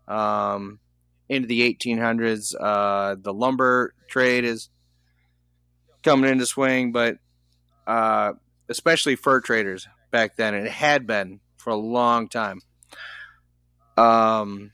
[0.07, 0.79] Um,
[1.29, 4.69] into the 1800s, uh, the lumber trade is
[6.03, 7.17] coming into swing, but
[7.85, 8.33] uh,
[8.69, 10.53] especially fur traders back then.
[10.53, 12.61] And it had been for a long time.
[13.97, 14.71] Um,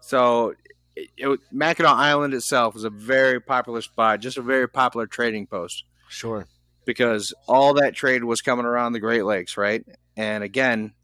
[0.00, 0.54] so
[0.94, 5.48] it, it, Mackinac Island itself was a very popular spot, just a very popular trading
[5.48, 6.46] post Sure.
[6.88, 9.84] Because all that trade was coming around the Great Lakes, right?
[10.16, 10.94] And again,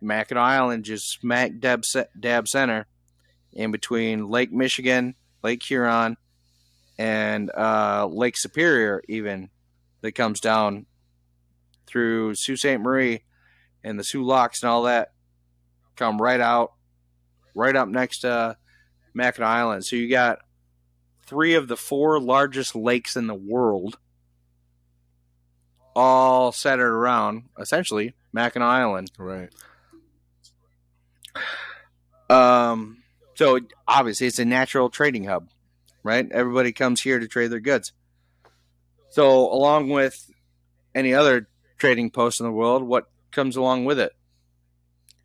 [0.00, 1.84] Mackinac Island just smack dab,
[2.18, 2.86] dab center
[3.52, 6.16] in between Lake Michigan, Lake Huron,
[6.96, 9.50] and uh, Lake Superior, even
[10.00, 10.86] that comes down
[11.86, 12.80] through Sault Ste.
[12.80, 13.22] Marie
[13.84, 15.12] and the Soo Locks and all that
[15.94, 16.72] come right out,
[17.54, 18.56] right up next to
[19.12, 19.84] Mackinac Island.
[19.84, 20.38] So you got
[21.26, 23.98] three of the four largest lakes in the world
[25.94, 29.10] all centered around essentially Mackinac Island.
[29.18, 29.50] Right.
[32.30, 33.02] Um,
[33.34, 35.48] so obviously it's a natural trading hub,
[36.02, 36.26] right?
[36.30, 37.92] Everybody comes here to trade their goods.
[39.10, 40.30] So along with
[40.94, 44.12] any other trading post in the world, what comes along with it?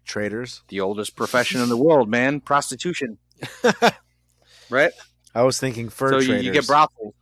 [0.06, 0.64] Traders.
[0.70, 3.18] The oldest profession in the world, man, prostitution.
[4.70, 4.92] right?
[5.36, 6.46] I was thinking fur so you, traders.
[6.46, 7.14] you get brothels.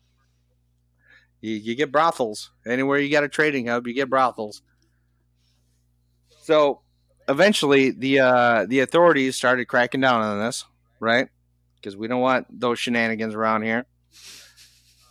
[1.46, 3.86] You, you get brothels anywhere you got a trading hub.
[3.86, 4.64] You get brothels.
[6.42, 6.82] So
[7.30, 10.66] eventually, the uh, the authorities started cracking down on this,
[11.00, 11.28] right?
[11.76, 13.86] Because we don't want those shenanigans around here.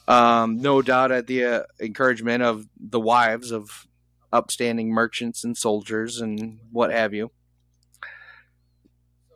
[0.09, 3.87] Um, no doubt at the uh, encouragement of the wives of
[4.33, 7.31] upstanding merchants and soldiers and what have you.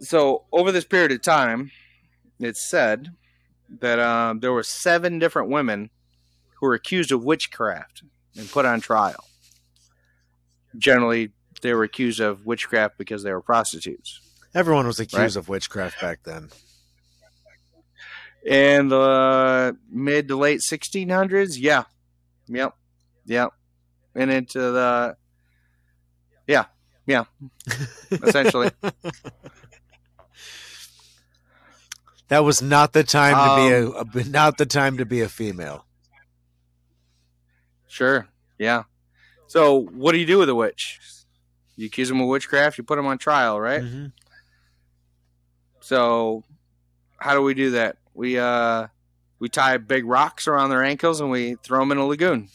[0.01, 1.71] So over this period of time,
[2.41, 3.13] it's said
[3.69, 5.91] that um, there were seven different women
[6.61, 8.03] who were accused of witchcraft
[8.37, 9.25] and put on trial.
[10.77, 11.31] Generally,
[11.63, 14.21] they were accused of witchcraft because they were prostitutes.
[14.55, 15.37] Everyone was accused Right.
[15.37, 16.51] of witchcraft back then.
[18.45, 21.85] In the mid to late 1600s, yeah,
[22.47, 22.75] yep,
[23.27, 23.53] yep,
[24.15, 25.17] and into the
[26.47, 26.65] yeah,
[27.07, 27.25] yeah,
[28.11, 28.71] essentially.
[32.29, 35.21] That was not the time to be Um, a, a not the time to be
[35.23, 35.85] a female.
[37.89, 38.29] Sure.
[38.59, 38.85] Yeah.
[39.47, 41.01] So, what do you do with a witch?
[41.77, 42.77] You accuse them of witchcraft.
[42.79, 43.83] You put them on trial, right?
[43.83, 44.13] Mhm.
[45.81, 46.45] So,
[47.19, 47.97] how do we do that?
[48.15, 48.89] We uh,
[49.39, 52.49] we tie big rocks around their ankles and we throw them in a lagoon,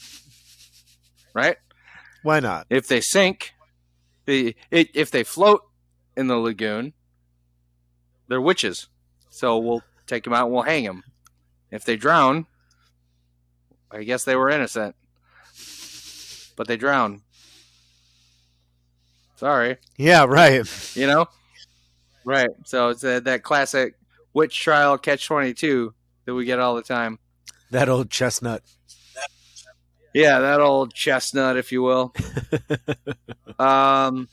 [1.33, 1.57] right?
[2.21, 2.67] Why not?
[2.69, 3.53] If they sink,
[4.25, 5.61] the it, if they float
[6.15, 6.93] in the lagoon,
[8.27, 8.87] they're witches.
[9.29, 11.03] So we'll take them out and we'll hang them.
[11.71, 12.45] If they drown,
[13.89, 14.95] I guess they were innocent,
[16.55, 17.21] but they drown.
[19.35, 20.65] Sorry, Yeah, right.
[20.95, 21.25] you know,
[22.23, 22.49] right?
[22.65, 23.95] So it's uh, that classic
[24.33, 25.93] witch trial catch twenty two
[26.25, 27.19] that we get all the time.
[27.71, 28.61] That old chestnut.
[30.13, 32.13] Yeah, that old chestnut, if you will.
[33.59, 34.29] um,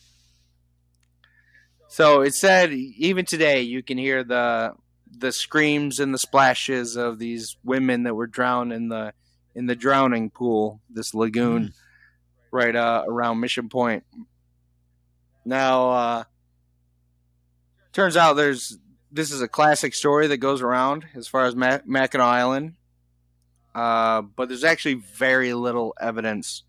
[1.89, 4.75] so it said even today you can hear the
[5.11, 9.13] the screams and the splashes of these women that were drowned in the
[9.55, 11.73] in the drowning pool, this lagoon,
[12.51, 14.05] right uh, around Mission Point.
[15.45, 16.25] Now, uh,
[17.93, 18.79] turns out there's
[19.13, 22.75] this is a classic story that goes around as far as Ma- Mackinac Island
[23.75, 26.65] uh, but there's actually very little evidence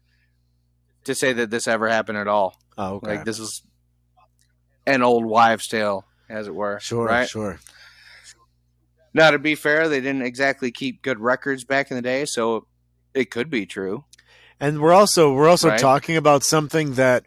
[1.06, 2.56] to say that this ever happened at all.
[2.78, 3.18] Oh, okay.
[3.18, 3.64] Like this is
[4.86, 6.80] an old wives' tale, as it were.
[6.80, 7.28] sure, right?
[7.28, 7.60] sure.
[9.14, 12.68] Now, to be fair, they didn't exactly keep good records back in the day, so
[13.14, 14.06] it could be true.
[14.62, 15.80] And we're also we're also Right.
[15.80, 17.26] talking about something that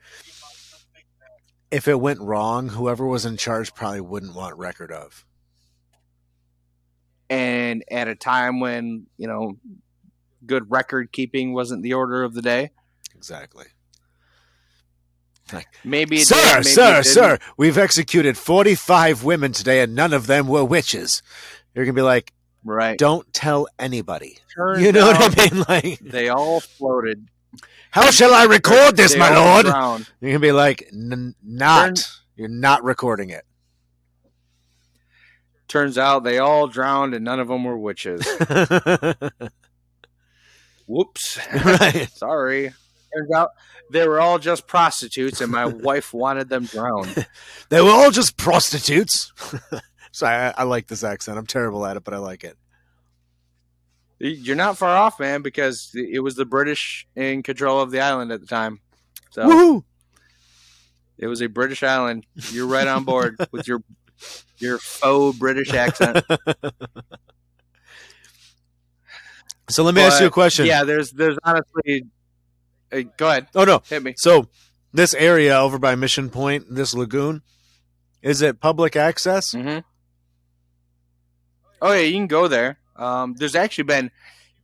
[1.71, 5.25] if it went wrong, whoever was in charge probably wouldn't want record of.
[7.29, 9.59] And at a time when you know
[10.47, 12.71] good record keeping wasn't the order of the day,
[13.17, 13.65] Exactly.
[15.85, 20.27] maybe it sir, did, maybe sir, sir, we've executed 45 women today and none of
[20.27, 21.23] them were witches.
[21.75, 22.33] You're going to be like,
[22.65, 22.99] right?
[22.99, 24.39] don't tell anybody.
[24.57, 25.65] You know what I mean?
[25.69, 27.29] Like, They all floated.
[27.91, 29.67] how shall I record this, They my lord?
[29.67, 30.09] drowned.
[30.21, 32.09] Going to be like, not.
[32.37, 33.45] You're not recording it.
[35.69, 38.25] Turns out they all drowned and none of them were witches.
[40.87, 41.39] Whoops.
[41.65, 42.09] right.
[42.13, 42.73] Sorry.
[43.15, 43.51] Turns out
[43.91, 47.27] they were all just prostitutes and my wife wanted them drowned.
[47.71, 49.33] They were all just prostitutes.
[50.15, 51.39] So I, I like this accent.
[51.39, 52.57] I'm terrible at it, but I like it.
[54.21, 58.31] You're not far off, man, because it was the British in control of the island
[58.31, 58.79] at the time.
[59.33, 59.85] So Woohoo!
[61.19, 62.27] it was a British island.
[62.53, 63.83] You're right on board with your
[64.59, 66.25] your faux British accent.
[69.71, 70.67] So let me ask you a question.
[70.67, 72.05] Yeah, there's there's honestly
[72.93, 73.83] uh, go ahead, Oh no.
[73.89, 74.13] hit me.
[74.19, 74.49] So
[74.93, 77.41] this area over by Mission Point, this lagoon,
[78.21, 79.53] is it public access?
[79.53, 79.79] hmm
[81.85, 82.79] Oh yeah, you can go there.
[82.97, 84.11] Um, there's actually been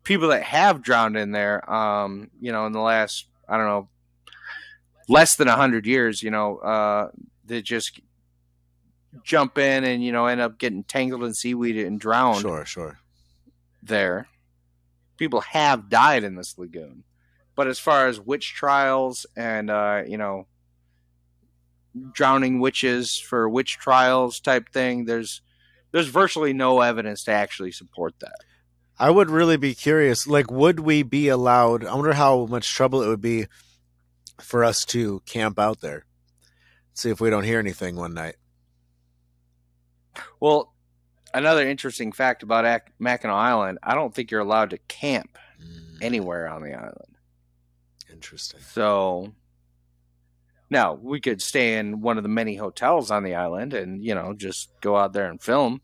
[0.04, 1.70] people that have drowned in there.
[1.70, 3.88] Um, you know, in the last I don't know,
[5.06, 6.22] less than a hundred years.
[6.22, 7.10] You know, uh,
[7.44, 8.00] that just
[9.22, 12.98] jump in and you know end up getting tangled in seaweed and drowned Sure, sure.
[13.82, 14.26] there.
[15.18, 17.04] People have died in this lagoon,
[17.54, 20.46] but as far as witch trials and uh, you know
[22.12, 25.42] drowning witches for witch trials type thing, there's
[25.92, 28.36] there's virtually no evidence to actually support that.
[28.98, 30.26] I would really be curious.
[30.26, 31.84] Like, would we be allowed?
[31.86, 33.46] I wonder how much trouble it would be
[34.40, 36.04] for us to camp out there.
[36.94, 38.36] See if we don't hear anything one night.
[40.38, 40.74] Well,
[41.32, 45.98] another interesting fact about Ac- Mackinac Island, I don't think you're allowed to camp Mm,
[46.00, 47.16] anywhere on the island.
[48.10, 48.60] interesting.
[48.62, 49.34] So
[50.70, 54.14] now we could stay in one of the many hotels on the island and, you
[54.14, 55.82] know, just go out there and film.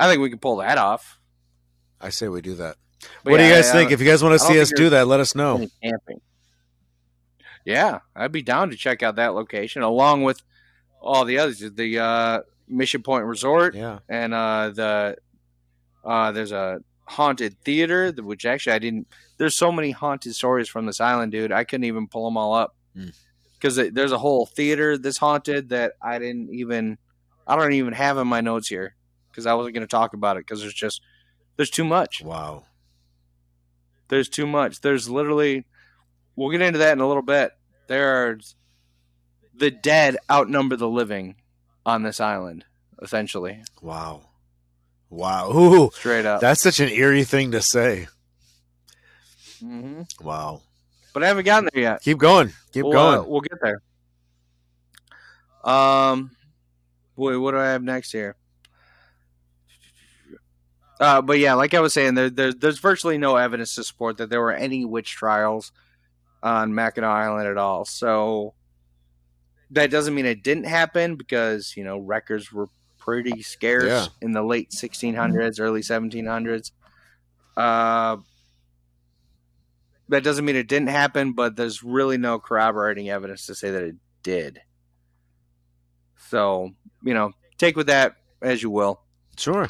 [0.00, 1.18] I think we can pull that off.
[2.00, 2.76] I say we do that.
[3.24, 3.90] But what do you guys I think?
[3.90, 5.66] don't- If you guys want to see us do that, let us know.
[5.82, 6.20] camping.
[7.64, 10.42] Yeah, I'd be down to check out that location along with
[11.00, 11.58] all the others.
[11.60, 13.98] The uh, Mission Point Resort Yeah.
[14.08, 15.16] and uh, the
[16.04, 19.06] uh, there's a haunted theater, which actually I didn't.
[19.36, 21.52] There's so many haunted stories from this island, dude.
[21.52, 23.08] I couldn't even pull them all up Hmm.
[23.58, 26.96] because there's a whole theater that's haunted that I didn't even.
[27.46, 28.94] I don't even have in my notes here.
[29.30, 31.02] Because I wasn't going to talk about it because there's just
[31.56, 32.22] there's too much.
[32.22, 32.64] Wow.
[34.08, 34.80] There's too much.
[34.80, 35.64] There's literally.
[36.36, 37.52] We'll get into that in a little bit.
[37.86, 38.54] There's
[39.54, 41.36] the dead outnumber the living
[41.84, 42.64] on this island,
[43.02, 44.22] essentially, Wow.
[45.10, 45.50] Wow.
[45.54, 46.40] Ooh, straight up.
[46.40, 48.06] that's such an eerie thing to say.
[49.58, 50.62] hmm Wow.
[51.12, 52.02] But I haven't gotten there yet.
[52.02, 52.52] Keep going.
[52.72, 53.28] Keep we'll, uh, going.
[53.28, 53.82] we'll get there.
[55.64, 56.30] Um,
[57.16, 58.36] boy, what do I have next here?
[61.00, 64.18] Uh, but yeah, like I was saying, there, there there's virtually no evidence to support
[64.18, 65.72] that there were any witch trials
[66.42, 67.84] on Mackinac Island at all.
[67.86, 68.52] So
[69.70, 74.06] that doesn't mean it didn't happen because you know records were pretty scarce Yeah.
[74.20, 76.70] in the late 1600s, early 1700s.
[77.56, 78.18] Uh,
[80.10, 83.82] that doesn't mean it didn't happen, but there's really no corroborating evidence to say that
[83.82, 84.60] it did.
[86.28, 86.70] So,
[87.02, 89.00] you know, take with that as you will.
[89.38, 89.68] Sure.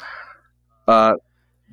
[0.87, 1.13] Uh,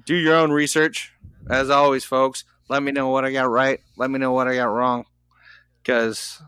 [0.06, 1.12] do your own research.
[1.48, 3.80] As always, folks, let me know what I got right.
[3.96, 5.04] Let me know what I got wrong.
[5.82, 6.42] Because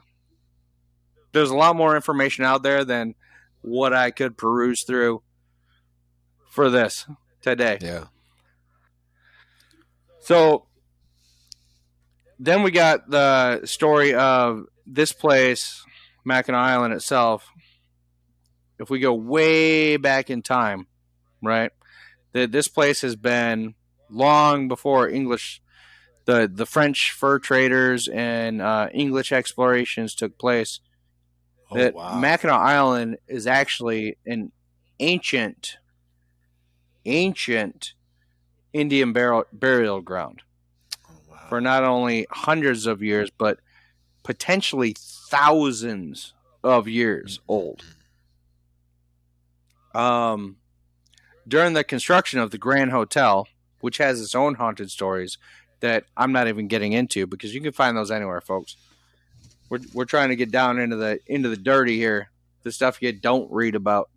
[1.32, 3.14] there's a lot more information out there than
[3.62, 5.22] what I could peruse through
[6.50, 7.06] for this
[7.40, 7.78] today.
[7.80, 8.06] Yeah.
[10.20, 10.66] So
[12.38, 15.84] then we got the story of this place,
[16.24, 17.48] Mackinac Island itself.
[18.78, 20.86] If we go way back in time,
[21.42, 21.70] right?
[22.32, 23.74] That this place has been
[24.08, 25.60] long before English,
[26.26, 30.80] the the French fur traders and uh, English explorations took place.
[31.70, 32.18] Oh, that wow.
[32.18, 34.52] Mackinac Island is actually an
[34.98, 35.76] ancient,
[37.04, 37.94] ancient
[38.72, 40.42] Indian burial, burial ground
[41.08, 41.36] Oh, wow.
[41.48, 43.58] for not only hundreds of years, but
[44.22, 47.82] potentially thousands of years old.
[49.94, 50.56] Um,
[51.50, 53.46] during the construction of the Grand Hotel,
[53.80, 55.36] which has its own haunted stories
[55.80, 58.76] that I'm not even getting into because you can find those anywhere, folks.
[59.68, 62.30] We're, we're trying to get down into the into the dirty here,
[62.62, 64.10] the stuff you don't read about.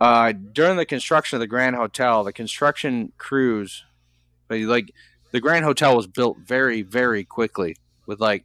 [0.00, 3.84] Uh, during the construction of the Grand Hotel, the construction crews,
[4.48, 4.92] like
[5.30, 7.76] the Grand Hotel was built very, very quickly.
[8.06, 8.44] With like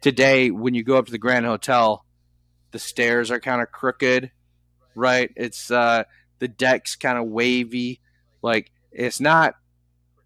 [0.00, 2.04] today, when you go up to the Grand Hotel,
[2.70, 4.30] the stairs are kind of crooked,
[4.94, 5.30] right?
[5.36, 6.04] It's uh,
[6.38, 8.00] the deck's kind of wavy.
[8.42, 9.54] Like it's not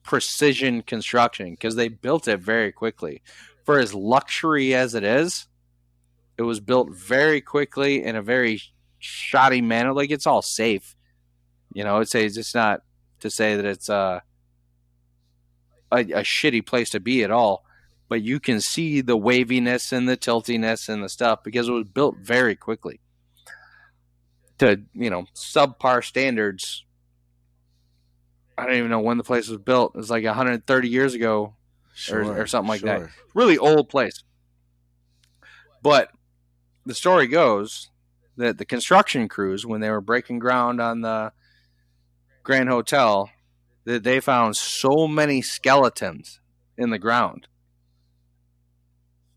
[0.03, 3.23] precision construction because they built it very quickly.
[3.65, 5.47] For as luxury as it is,
[6.37, 8.61] it was built very quickly in a very
[8.99, 9.93] shoddy manner.
[9.93, 10.97] Like it's all safe.
[11.73, 12.83] You know, it's it's just not
[13.21, 14.21] to say that it's uh
[15.91, 17.65] a, a shitty place to be at all.
[18.09, 21.89] But you can see the waviness and the tiltiness and the stuff because it was
[21.89, 23.01] built very quickly
[24.63, 26.85] to you know subpar standards.
[28.57, 29.95] I don't even know when the place was built.
[29.95, 31.55] It was like 130 years ago,
[31.95, 33.09] Sure, or something like that.
[33.35, 34.23] really old place.
[35.83, 36.11] But
[36.87, 37.91] the story goes
[38.37, 41.33] that the construction crews, when they were breaking ground on the
[42.45, 43.31] Grand Hotel,
[43.85, 46.41] that they found so many skeletons
[46.79, 47.49] in the ground.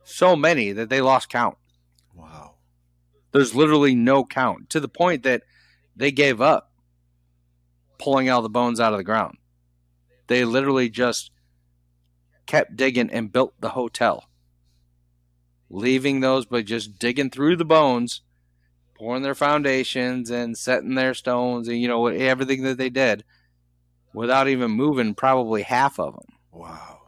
[0.04, 1.58] So many that they lost count.
[3.36, 5.44] There's literally no count to the point that
[5.94, 6.72] they gave up
[7.98, 9.38] pulling all the bones out of the ground.
[10.28, 11.32] They literally just
[12.46, 14.30] kept digging and built the hotel,
[15.70, 18.22] leaving those by just digging through the bones,
[18.94, 23.26] pouring their foundations and setting their stones and you know everything that they did
[24.14, 26.38] without even moving probably half of them.
[26.54, 27.02] Wow.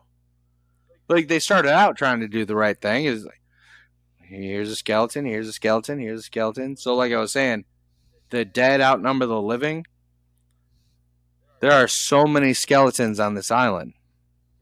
[1.07, 3.05] Like they started out trying to do the right thing.
[3.05, 3.41] Is like
[4.28, 6.75] here's a skeleton, here's a skeleton, here's a skeleton.
[6.75, 7.65] So like I was saying,
[8.30, 9.86] the dead outnumber the living.
[11.59, 13.93] There are so many skeletons on this island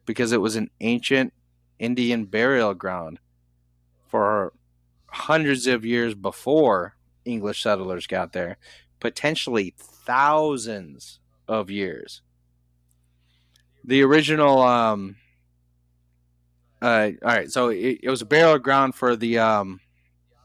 [0.05, 1.34] because it was an ancient
[1.80, 3.20] Indian burial ground
[4.07, 4.53] for
[5.07, 6.95] hundreds of years before
[7.26, 8.57] English settlers got there,
[8.99, 12.22] potentially thousands of years.
[13.84, 15.18] The original, um,
[16.86, 19.80] uh, all right, so it, it was a burial ground for the um,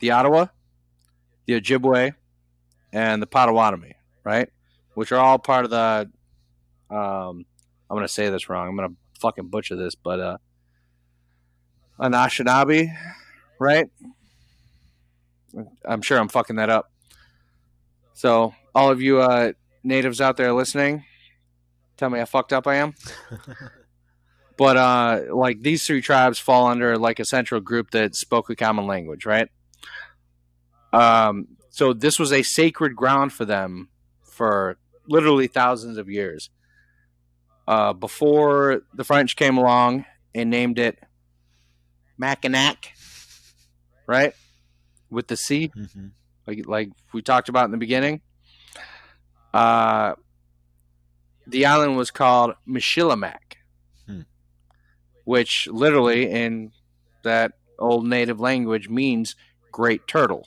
[0.00, 0.46] the Ottawa,
[1.46, 2.14] the Ojibwe,
[2.94, 3.92] and the Potawatomi,
[4.24, 4.48] right?
[4.94, 6.10] Which are all part of the.
[6.88, 7.44] Um,
[7.90, 8.68] I'm gonna say this wrong.
[8.68, 10.38] I'm gonna fucking butcher this, but uh,
[11.98, 12.90] Anishinaabe,
[13.58, 13.90] right?
[15.84, 16.90] I'm sure I'm fucking that up.
[18.14, 19.52] So, all of you uh,
[19.84, 21.04] natives out there listening,
[21.98, 22.94] tell me how fucked up I am.
[24.60, 28.54] but uh, like these three tribes fall under like a central group that spoke a
[28.54, 29.48] common language, right?
[30.92, 33.88] Um, so this was a sacred ground for them
[34.22, 34.76] for
[35.08, 36.50] literally thousands of years.
[37.66, 40.04] Uh, before the French came along
[40.34, 40.98] and named it
[42.18, 42.92] Mackinac,
[44.06, 44.34] right?
[45.08, 46.08] With the C, hmm
[46.46, 48.20] like like we talked about in the beginning.
[49.54, 50.16] Uh,
[51.46, 53.49] the island was called Michilimack.
[55.30, 56.72] Which literally in
[57.22, 59.36] that old native language means
[59.70, 60.44] great turtle.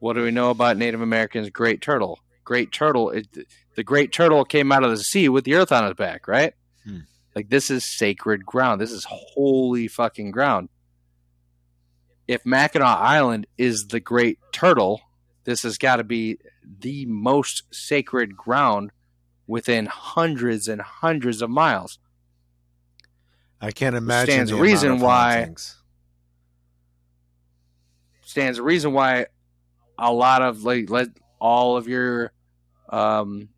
[0.00, 2.18] What do we know about Native Americans' great turtle?
[2.42, 3.28] Great turtle, it,
[3.76, 6.54] the great turtle came out of the sea with the earth on his back, right?
[6.82, 7.02] Hmm.
[7.36, 8.80] Like this is sacred ground.
[8.80, 10.68] This is holy fucking ground.
[12.26, 15.00] If Mackinac Island is the great turtle,
[15.44, 16.38] this has got to be
[16.80, 18.90] the most sacred ground
[19.46, 22.00] within hundreds and hundreds of miles.
[23.64, 25.80] I can't imagine stands the a reason why- hauntings.
[28.26, 29.26] Stands a reason why
[29.98, 31.08] a lot of like let
[31.38, 32.32] all of your
[32.90, 33.48] um,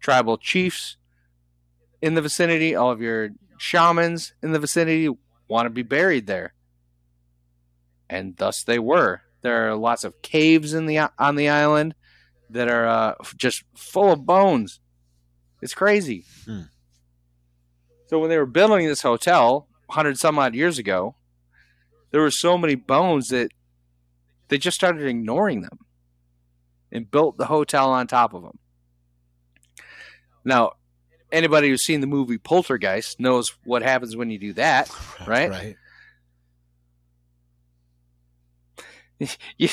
[0.00, 0.96] tribal chiefs
[2.02, 5.08] in the vicinity, all of your shamans in the vicinity
[5.48, 6.52] want to be buried there,
[8.10, 9.22] and thus they were.
[9.40, 11.94] There are lots of caves in the on the island
[12.50, 14.80] that are uh, just full of bones.
[15.62, 16.24] It's crazy.
[16.44, 16.62] Hmm.
[18.06, 21.16] So when they were building this hotel, hundred some odd years ago,
[22.10, 23.50] there were so many bones that
[24.48, 25.78] they just started ignoring them
[26.92, 28.58] and built the hotel on top of them.
[30.44, 30.72] Now,
[31.32, 34.90] anybody who's seen the movie Poltergeist knows what happens when you do that.
[35.26, 35.50] Right?
[35.50, 35.76] Right.
[39.56, 39.70] You,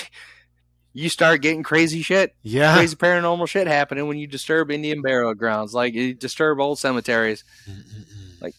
[0.94, 2.76] you start getting crazy shit, Yeah.
[2.76, 7.44] crazy paranormal shit happening when you disturb Indian burial grounds, like you disturb old cemeteries.
[7.70, 8.54] Mm-mm-mm.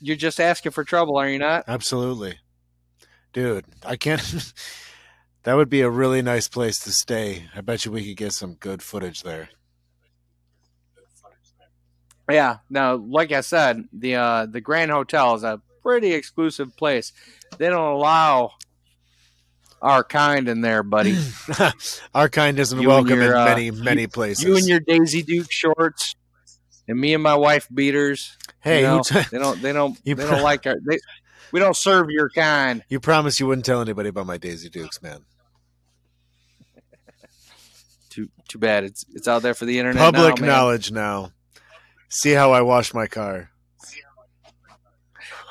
[0.00, 1.64] You're just asking for trouble, are you not?
[1.66, 2.38] Absolutely.
[3.32, 4.20] Dude, I can't.
[5.44, 7.48] that would be a really nice place to stay.
[7.56, 9.48] I bet you we could get some good footage there.
[12.30, 12.58] Yeah.
[12.70, 17.12] Now, like I said, the uh, the Grand Hotel is a pretty exclusive place.
[17.58, 18.52] They don't allow
[19.84, 21.16] our kind in there, buddy.
[22.14, 24.42] Our kind isn't You welcome your, in uh, many, many places.
[24.42, 26.16] You and your Daisy Duke shorts,
[26.88, 28.36] and me and my wife beaters.
[28.60, 29.60] hey, you know, t- they don't.
[29.60, 30.02] They don't.
[30.04, 30.76] They don't like our.
[30.88, 30.98] They,
[31.52, 32.82] we don't serve your kind.
[32.88, 35.20] you promised you wouldn't tell anybody about my Daisy Dukes, man.
[38.08, 38.84] Too too bad.
[38.84, 40.14] It's it's out there for the internet.
[40.14, 41.32] Public now, knowledge now.
[42.08, 43.50] See how I wash my car.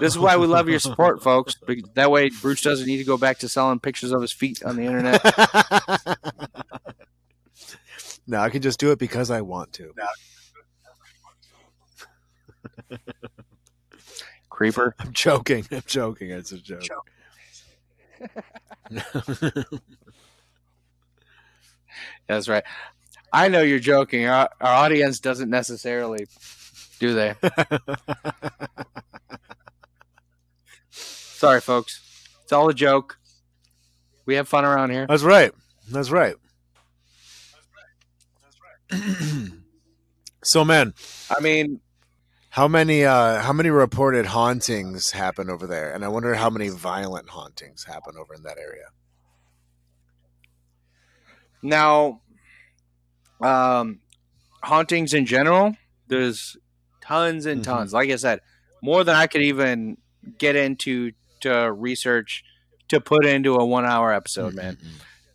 [0.03, 1.55] This is why we love your support, folks.
[1.93, 4.75] That way, Bruce doesn't need to go back to selling pictures of his feet on
[4.75, 5.23] the internet.
[8.27, 9.93] no, I can just do it because I want to.
[14.49, 14.93] Creeper.
[14.99, 15.65] I'm joking.
[15.71, 16.31] I'm joking.
[16.31, 17.09] It's a joke.
[22.27, 22.65] That's right.
[23.31, 24.25] I know you're joking.
[24.25, 26.27] Our, our audience doesn't necessarily,
[26.99, 27.35] do they?
[31.43, 31.99] Sorry, folks.
[32.43, 33.19] It's all a joke.
[34.25, 35.05] We have fun around here.
[35.09, 35.51] That's right.
[35.91, 36.35] That's right.
[40.45, 40.93] so, man,
[41.29, 41.81] I mean,
[42.49, 45.93] how many uh, how many reported hauntings happen over there?
[45.93, 48.85] And I wonder how many violent hauntings happen over in that area.
[51.61, 52.21] now,
[53.41, 53.99] um,
[54.63, 55.75] hauntings in general,
[56.07, 56.55] there's
[57.01, 57.65] tons and Mhm.
[57.65, 57.91] tons.
[57.91, 58.39] Like I said,
[58.81, 59.97] more than I could even
[60.37, 61.11] get into
[61.43, 62.43] to research
[62.89, 64.77] to put into a one hour episode, man.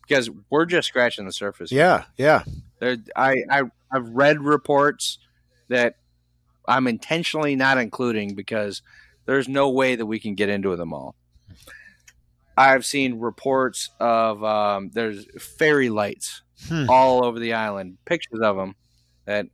[0.06, 1.70] Because we're just scratching the surface.
[1.72, 2.42] Yeah, yeah.
[2.80, 5.18] There, I, I, I've read reports
[5.68, 5.96] that
[6.66, 8.82] I'm intentionally not including because
[9.26, 11.14] there's no way that we can get into them all.
[12.56, 16.86] I've seen reports of um, there's fairy lights Hmm.
[16.90, 18.74] all over the island, pictures of them
[19.26, 19.46] that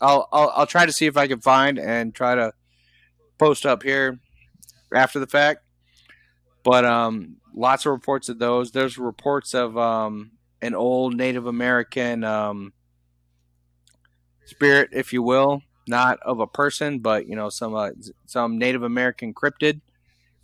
[0.00, 2.54] I'll, I'll I'll try to see if I can find and try to
[3.36, 4.18] post up here
[4.94, 5.60] after the fact.
[6.66, 8.72] But um, lots of reports of those.
[8.72, 12.72] There's reports of um, an old Native American um,
[14.46, 17.90] spirit, if you will, not of a person, but you know some uh,
[18.26, 19.80] some Native American cryptid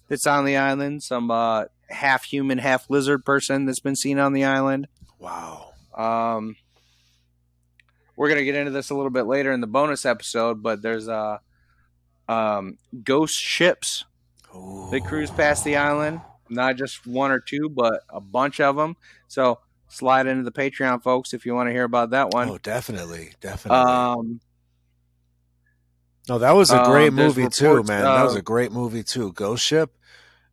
[0.07, 1.03] that's on the island.
[1.03, 4.87] Some uh, half human, half lizard person that's been seen on the island.
[5.19, 5.73] Wow.
[5.93, 6.55] Um,
[8.15, 11.09] we're gonna get into this a little bit later in the bonus episode, but there's
[11.09, 11.39] uh,
[12.29, 14.05] um, ghost ships
[14.91, 16.21] that cruise past the island.
[16.49, 18.97] Not just one or two, but a bunch of them.
[19.29, 22.49] So slide into the Patreon, folks, if you want to hear about that one.
[22.51, 23.79] Oh, definitely, definitely.
[23.79, 24.41] Um,
[26.29, 28.03] no, that was a um, great there's movie too, reports man.
[28.03, 29.33] that was a great movie too.
[29.33, 29.91] Ghost Ship.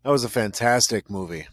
[0.03, 1.47] That was a fantastic movie.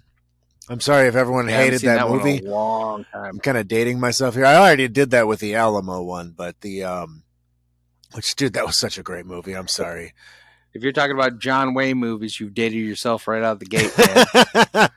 [0.69, 2.39] I'm sorry if everyone Yeah, hated that, one movie.
[2.45, 3.25] a long time.
[3.35, 4.47] I'm kind of dating myself here.
[4.47, 7.23] I already did that with the Alamo one, but the um,
[8.15, 9.55] which dude, that was such a great movie.
[9.55, 10.15] I'm sorry.
[10.77, 13.91] If you're talking about John Wayne movies, you've dated yourself right out of the gate,
[13.97, 14.91] man.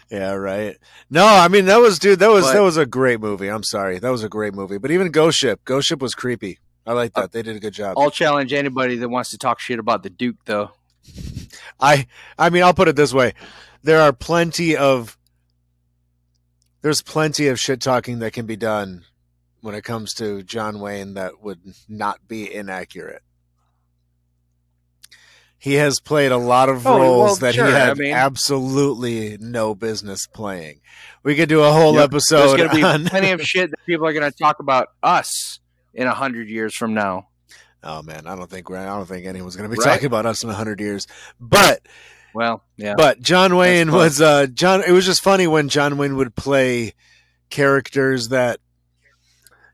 [0.08, 0.76] yeah, right.
[1.10, 2.20] No, I mean that was dude.
[2.20, 3.48] That was But- that was a great movie.
[3.48, 4.78] I'm sorry, that was a great movie.
[4.78, 6.60] But even Ghost Ship, Ghost Ship was creepy.
[6.86, 7.32] I like uh, that.
[7.32, 7.98] They did a good job.
[7.98, 10.70] I'll challenge anybody that wants to talk shit about the Duke, though.
[11.80, 12.06] I
[12.38, 13.34] I mean, I'll put it this way:
[13.82, 15.18] there are plenty of
[16.82, 19.02] there's plenty of shit talking that can be done
[19.60, 21.58] when it comes to John Wayne that would
[21.88, 23.22] not be inaccurate.
[25.66, 28.12] He has played a lot of Oh, roles well, that sure, he had I mean-
[28.14, 30.80] absolutely no business playing.
[31.24, 32.04] We could do a whole Yep.
[32.04, 33.04] episode There's going to be on.
[33.06, 35.58] plenty of shit that people are going to talk about us
[35.92, 37.26] in a hundred years from now.
[37.82, 39.92] oh man, I don't think I don't think anyone's going to be Right?
[39.94, 41.08] talking about us in a hundred years.
[41.40, 41.80] But
[42.32, 42.94] Well, yeah.
[42.96, 46.94] But John Wayne was uh John it was just funny when John Wayne would play
[47.50, 48.60] characters that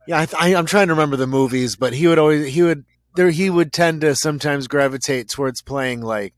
[0.07, 2.87] yeah, I, I I'm trying to remember the movies, but he would always he would
[3.15, 6.35] there he would tend to sometimes gravitate towards playing like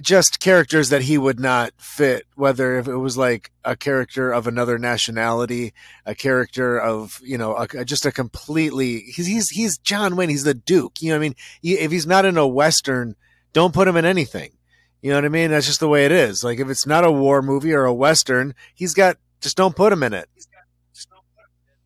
[0.00, 4.46] just characters that he would not fit whether if it was like a character of
[4.46, 5.72] another nationality
[6.04, 10.44] a character of you know a, just a completely he's he's he's John Wayne he's
[10.44, 13.14] the duke you know I mean He- if he's not in a western
[13.52, 14.50] don't put him in anything.
[15.00, 15.50] You know what I mean?
[15.50, 16.42] That's just the way it is.
[16.42, 19.92] Like if it's not a war movie or a western, he's got just don't put
[19.92, 20.28] him in it.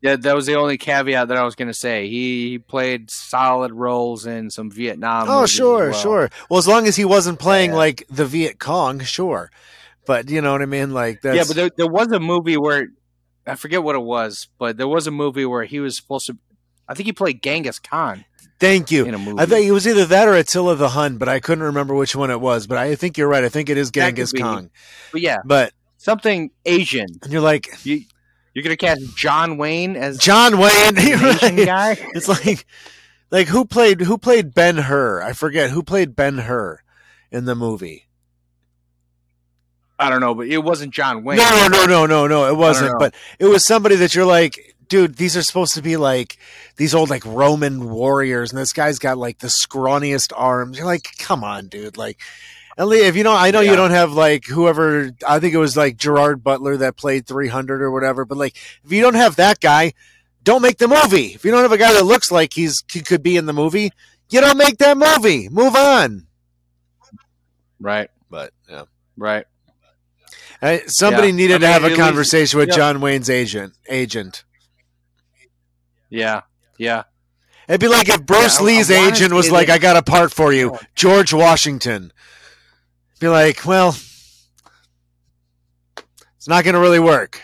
[0.01, 2.07] Yeah, that was the only caveat that I was going to say.
[2.07, 5.27] He played solid roles in some Vietnam.
[5.29, 5.99] Oh, sure, well.
[5.99, 6.29] sure.
[6.49, 7.77] Well, as long as he wasn't playing Yeah.
[7.77, 9.51] like the Viet Cong, sure.
[10.05, 10.91] But you know what I mean?
[10.91, 12.87] Like that's Yeah, but there, there was a movie where
[13.45, 16.37] I forget what it was, but there was a movie where he was supposed to.
[16.87, 18.25] I think he played Genghis Khan
[18.59, 19.05] thank you.
[19.05, 19.39] in a movie.
[19.39, 22.15] I think it was either that or Attila the Hun, but I couldn't remember which
[22.15, 22.67] one it was.
[22.67, 23.43] But I think you're right.
[23.43, 24.69] I think it is Genghis Khan.
[25.11, 27.07] But yeah, But something Asian.
[27.23, 28.03] and you're like You
[28.53, 30.97] you're to cast John Wayne as John Wayne.
[30.97, 31.65] an you're Asian right.
[31.65, 31.97] guy.
[32.13, 32.65] It's like
[33.31, 35.21] like who played who played Ben Hur?
[35.21, 36.81] I forget who played Ben Hur
[37.31, 38.07] in the movie.
[39.99, 41.37] I don't know, but it wasn't John Wayne.
[41.37, 42.47] No, no, no, no, no, no.
[42.47, 42.97] It wasn't.
[42.99, 45.15] But it was somebody that you're like, dude.
[45.15, 46.37] These are supposed to be like
[46.77, 50.77] these old like Roman warriors, and this guy's got like the scrawniest arms.
[50.77, 51.97] You're like, come on, dude.
[51.97, 52.17] Like,
[52.87, 55.11] least if you don't, I know you don't have like whoever.
[55.27, 58.23] I think it was like Gerard Butler that played 300 or whatever.
[58.25, 58.55] But like,
[58.85, 59.93] if you don't have that guy,
[60.43, 61.33] don't make the movie.
[61.33, 63.53] If you don't have a guy that looks like he's he could be in the
[63.53, 63.91] movie,
[64.29, 65.49] you don't make that movie.
[65.49, 66.25] Move on.
[67.81, 68.83] Right, But yeah.
[69.17, 69.45] right.
[70.87, 71.33] Somebody Yeah.
[71.35, 72.75] needed I to have a least- conversation with yeah.
[72.75, 73.73] John Wayne's agent.
[73.89, 74.43] Agent.
[76.09, 76.41] Yeah,
[76.77, 77.03] yeah.
[77.67, 80.51] It'd be like if Bruce Yeah, Lee's agent was like, "I got a part for
[80.51, 82.11] you, George Washington."
[83.19, 84.47] Be like, well, it's
[86.47, 87.41] not going to really work.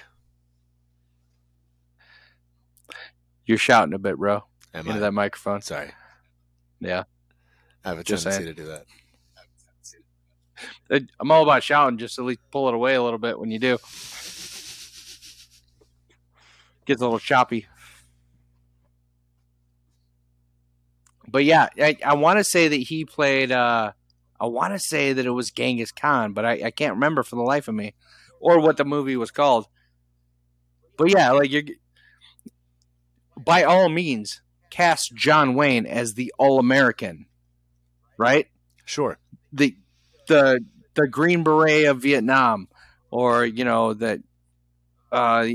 [3.46, 5.00] You're shouting a bit, bro, Am into I?
[5.00, 5.62] that microphone.
[5.62, 5.92] Sorry.
[6.80, 7.04] Yeah.
[7.84, 8.56] I have a just tendency saying.
[8.56, 8.68] to do
[10.90, 11.04] that.
[11.20, 11.98] I'm all about shouting.
[11.98, 13.78] Just at least pull it away a little bit when you do.
[16.86, 17.68] Gets a little choppy.
[21.28, 23.52] But yeah, I, I want to say that he played.
[23.52, 23.92] uh
[24.40, 27.36] I want to say that it was Genghis Khan, but I, I can't remember for
[27.36, 27.94] the life of me,
[28.40, 29.68] or what the movie was called.
[30.98, 31.64] But yeah, like you're.
[33.38, 37.26] By all means, cast John Wayne as the All American,
[38.18, 38.48] right?
[38.86, 39.18] Sure.
[39.52, 39.76] the
[40.28, 40.64] the
[40.94, 42.70] the Green Beret of Vietnam,
[43.12, 44.20] or you know that
[45.12, 45.48] uh,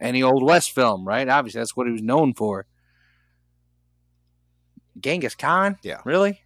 [0.00, 1.28] any old West film, right?
[1.28, 2.66] Obviously, that's what he was known for.
[4.98, 6.00] Genghis Khan, Yeah.
[6.04, 6.40] really,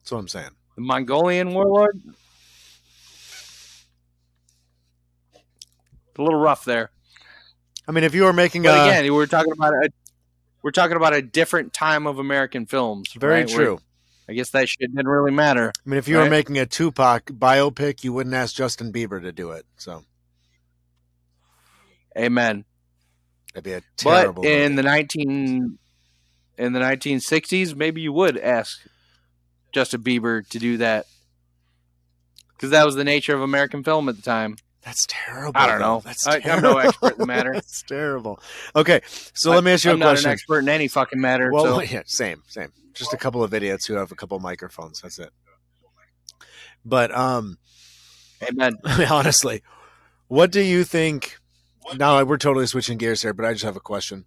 [0.00, 0.50] That's what I'm saying.
[0.74, 2.00] The Mongolian warlord.
[5.34, 6.90] It's A little rough there,
[7.86, 9.90] I mean, if you were making but a again, we're talking about a
[10.62, 13.12] we're talking about a different time of American films.
[13.12, 13.48] very right?
[13.48, 13.78] Where true.
[14.26, 15.70] I guess that shit didn't really matter.
[15.84, 19.32] I mean, if you were making a Tupac biopic, you wouldn't ask Justin Bieber to
[19.32, 19.66] do it.
[19.76, 20.02] So
[22.16, 22.64] Amen.
[23.52, 24.44] that'd be a terrible.
[24.44, 24.76] But in movie.
[24.76, 25.78] the nineteen
[26.56, 28.80] in the nineteen sixties, maybe you would ask
[29.74, 31.06] Justin Bieber to do that
[32.56, 34.56] because that was the nature of American film at the time.
[34.82, 35.52] that's terrible.
[35.56, 36.00] I don't know.
[36.04, 36.68] That's I- terrible.
[36.68, 37.52] I'm no expert in the matter.
[37.54, 38.40] that's terrible.
[38.74, 39.00] Okay,
[39.34, 41.50] so let me ask you I'm a not an expert in any fucking matter.
[41.52, 42.72] Well, so yeah, same, same.
[42.94, 45.00] Just a couple of idiots who have a couple microphones.
[45.00, 45.30] That's it.
[46.84, 47.58] But um,
[48.48, 48.76] amen.
[49.10, 49.62] honestly,
[50.28, 51.38] what do you think?
[51.96, 54.26] Now we're totally switching gears here, but I just have a question.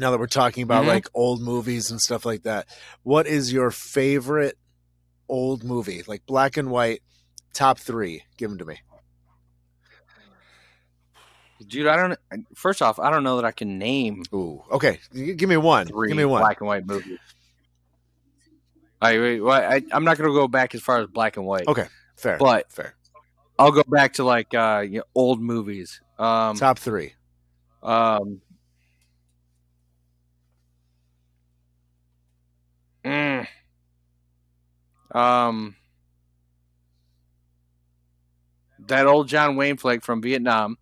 [0.00, 0.88] Now that we're talking about Mhm.
[0.88, 2.66] like old movies and stuff like that,
[3.02, 4.56] what is your favorite
[5.28, 7.02] old movie, like black and white,
[7.52, 8.24] top three?
[8.38, 8.80] Give them to me.
[11.66, 11.86] dude.
[11.86, 12.18] I don't.
[12.54, 14.98] First off, I don't know that I can name Ooh, okay.
[15.12, 15.86] Give me one.
[15.88, 16.40] three Give me one.
[16.40, 17.18] black and white movie.
[19.02, 21.86] I, I, I'm not going to go back as far as black and white, Okay,
[22.16, 22.36] fair.
[22.38, 22.94] but fair.
[23.58, 26.00] I'll go back to like uh, you know, old movies.
[26.18, 27.12] Um, Top three.
[27.82, 28.40] Um,
[33.04, 33.46] mm,
[35.14, 35.76] um,
[38.86, 40.78] that old John Wayne flick from Vietnam,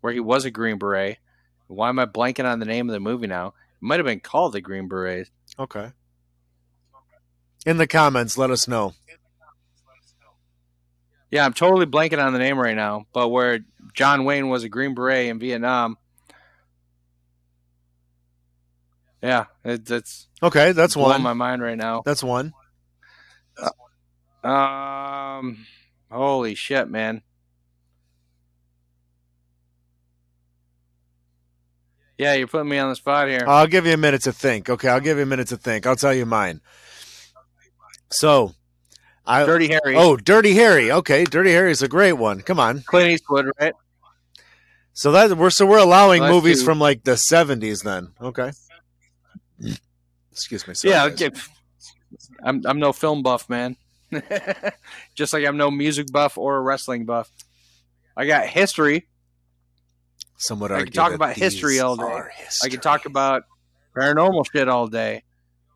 [0.00, 1.18] where he was a Green Beret.
[1.66, 3.48] Why am I blanking on the name of the movie now?
[3.48, 5.30] It might have been called The Green Berets.
[5.58, 5.92] Okay.
[7.66, 8.94] In the comments, let us know.
[11.30, 13.60] Yeah, I'm totally blanking on the name right now, but where
[13.92, 15.98] John Wayne was a Green Beret in Vietnam.
[19.22, 21.22] Yeah, it, that's Okay, that's blowing one.
[21.22, 22.02] my mind right now.
[22.04, 22.52] That's one.
[24.44, 25.66] Um,
[26.10, 27.22] holy shit, man.
[32.16, 33.44] Yeah, you're putting me on the spot here.
[33.46, 34.68] I'll give you a minute to think.
[34.68, 35.86] Okay, I'll give you a minute to think.
[35.86, 36.60] I'll tell you mine.
[38.10, 38.54] So,
[39.26, 39.94] I Dirty Harry.
[39.96, 40.90] oh, Dirty Harry.
[40.90, 42.40] Okay, Dirty Harry is a great one.
[42.40, 42.82] Come on.
[42.82, 43.74] Clint Eastwood, right?
[44.94, 46.64] So that we're so we're allowing Well, movies two.
[46.64, 48.08] from like the seventies then.
[48.20, 48.50] Okay.
[50.30, 50.74] Excuse me.
[50.74, 51.30] Sorry, yeah, okay.
[52.42, 53.76] I'm I'm no film buff, man.
[55.14, 57.30] Just like I'm no music buff or a wrestling buff.
[58.16, 59.06] I got history.
[60.36, 62.02] Some would I can talk about history all day.
[62.04, 62.30] are
[62.62, 63.42] I can talk about
[63.96, 65.24] paranormal shit all day.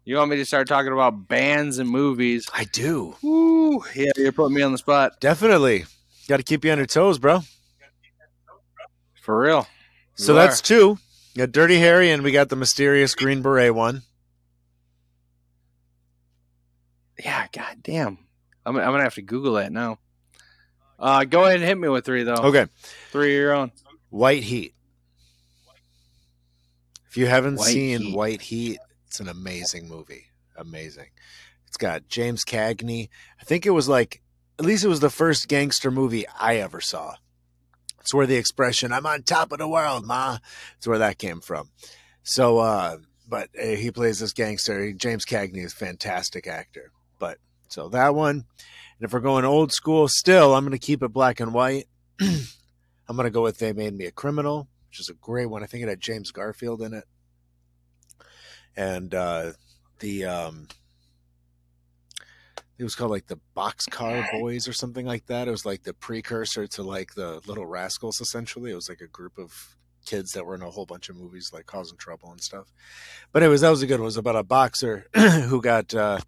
[0.04, 2.48] You want me to start talking about bands and movies?
[2.52, 5.84] I do Woo, yeah, you're putting me on the spot definitely.
[6.28, 7.40] Got to keep you on your toes, bro.
[9.20, 9.66] for real.
[10.14, 10.64] So You that's are.
[10.64, 10.98] two.
[11.34, 14.02] We got Dirty Harry, and we got the mysterious Green Beret one.
[17.18, 17.46] yeah.
[17.52, 18.18] God damn,
[18.66, 19.98] I'm I'm gonna have to Google that now.
[20.98, 22.34] Uh, go ahead and hit me with three though.
[22.34, 22.66] Okay,
[23.10, 23.72] Three of your own.
[24.10, 24.74] White Heat.
[27.08, 28.16] If you haven't White seen Heat.
[28.16, 30.26] White Heat, it's an amazing movie.
[30.56, 31.08] Amazing.
[31.66, 33.08] It's got James Cagney.
[33.40, 34.20] I think it was like,
[34.58, 37.14] at least it was the first gangster movie I ever saw.
[38.02, 40.38] It's where the expression "I'm on top of the world, ma."
[40.76, 41.70] It's where that came from.
[42.22, 42.98] So, uh,
[43.28, 44.92] but uh, he plays this gangster.
[44.92, 46.92] James Cagney is fantastic actor.
[47.18, 47.38] But
[47.68, 51.12] so that one, and if we're going old school, still I'm going to keep it
[51.12, 51.86] black and white.
[52.20, 55.62] I'm going to go with They Made Me a Criminal, which is a great one.
[55.62, 57.04] I think it had James Garfield in it.
[58.76, 59.52] And uh,
[59.98, 60.68] the, um,
[62.78, 65.48] it was called like the Boxcar Boys or something like that.
[65.48, 68.72] It was like the precursor to like the Little Rascals, essentially.
[68.72, 71.50] It was like a group of kids that were in a whole bunch of movies,
[71.52, 72.72] like causing trouble and stuff.
[73.32, 74.04] But anyways, that was a good one.
[74.04, 76.18] It was about a boxer who got, uh,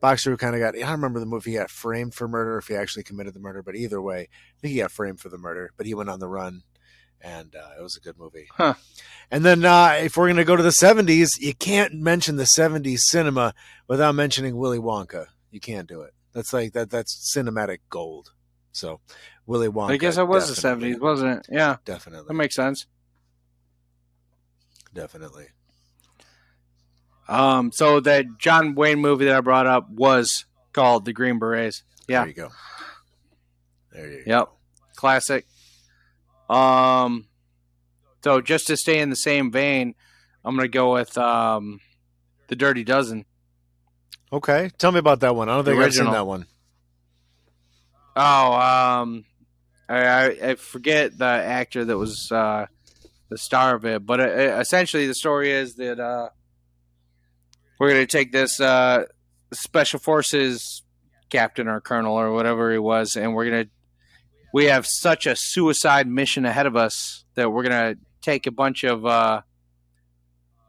[0.00, 2.58] boxer who kind of got, I don't remember the movie, he got framed for murder,
[2.58, 5.28] if he actually committed the murder, but either way, I think he got framed for
[5.28, 6.62] the murder, but he went on the run,
[7.20, 8.46] and uh, it was a good movie.
[8.52, 8.74] Huh.
[9.30, 12.44] And then uh, if we're going to go to the 70s, you can't mention the
[12.44, 13.54] 70s cinema
[13.88, 15.26] without mentioning Willy Wonka.
[15.50, 16.12] You can't do it.
[16.32, 16.90] That's like that.
[16.90, 18.32] That's cinematic gold.
[18.72, 19.00] So
[19.46, 19.92] Willy Wonka.
[19.92, 21.46] I guess it was the '70s, wasn't it?
[21.50, 22.26] Yeah, definitely.
[22.28, 22.86] that makes sense.
[24.92, 25.46] definitely.
[27.28, 31.82] Um, so that John Wayne movie that I brought up was called The Green Berets.
[32.06, 32.20] Yeah.
[32.20, 32.48] There you go.
[33.92, 34.30] There you go.
[34.30, 34.48] Yep.
[34.94, 35.46] Classic.
[36.48, 37.26] Um,
[38.22, 39.94] so just to stay in the same vein,
[40.44, 41.80] I'm gonna go with um,
[42.48, 43.24] The Dirty Dozen.
[44.32, 45.48] Okay, tell me about that one.
[45.48, 46.46] I don't think I've seen that one.
[48.16, 49.24] Oh, um,
[49.88, 52.66] I, I, I forget the actor that was uh,
[53.28, 56.30] the star of it, but uh essentially the story is that uh,
[57.78, 59.04] we're going to take this uh,
[59.52, 60.82] special forces
[61.28, 63.70] captain or colonel or whatever he was, and we're going to
[64.52, 68.50] we have such a suicide mission ahead of us that we're going to take a
[68.50, 69.42] bunch of uh,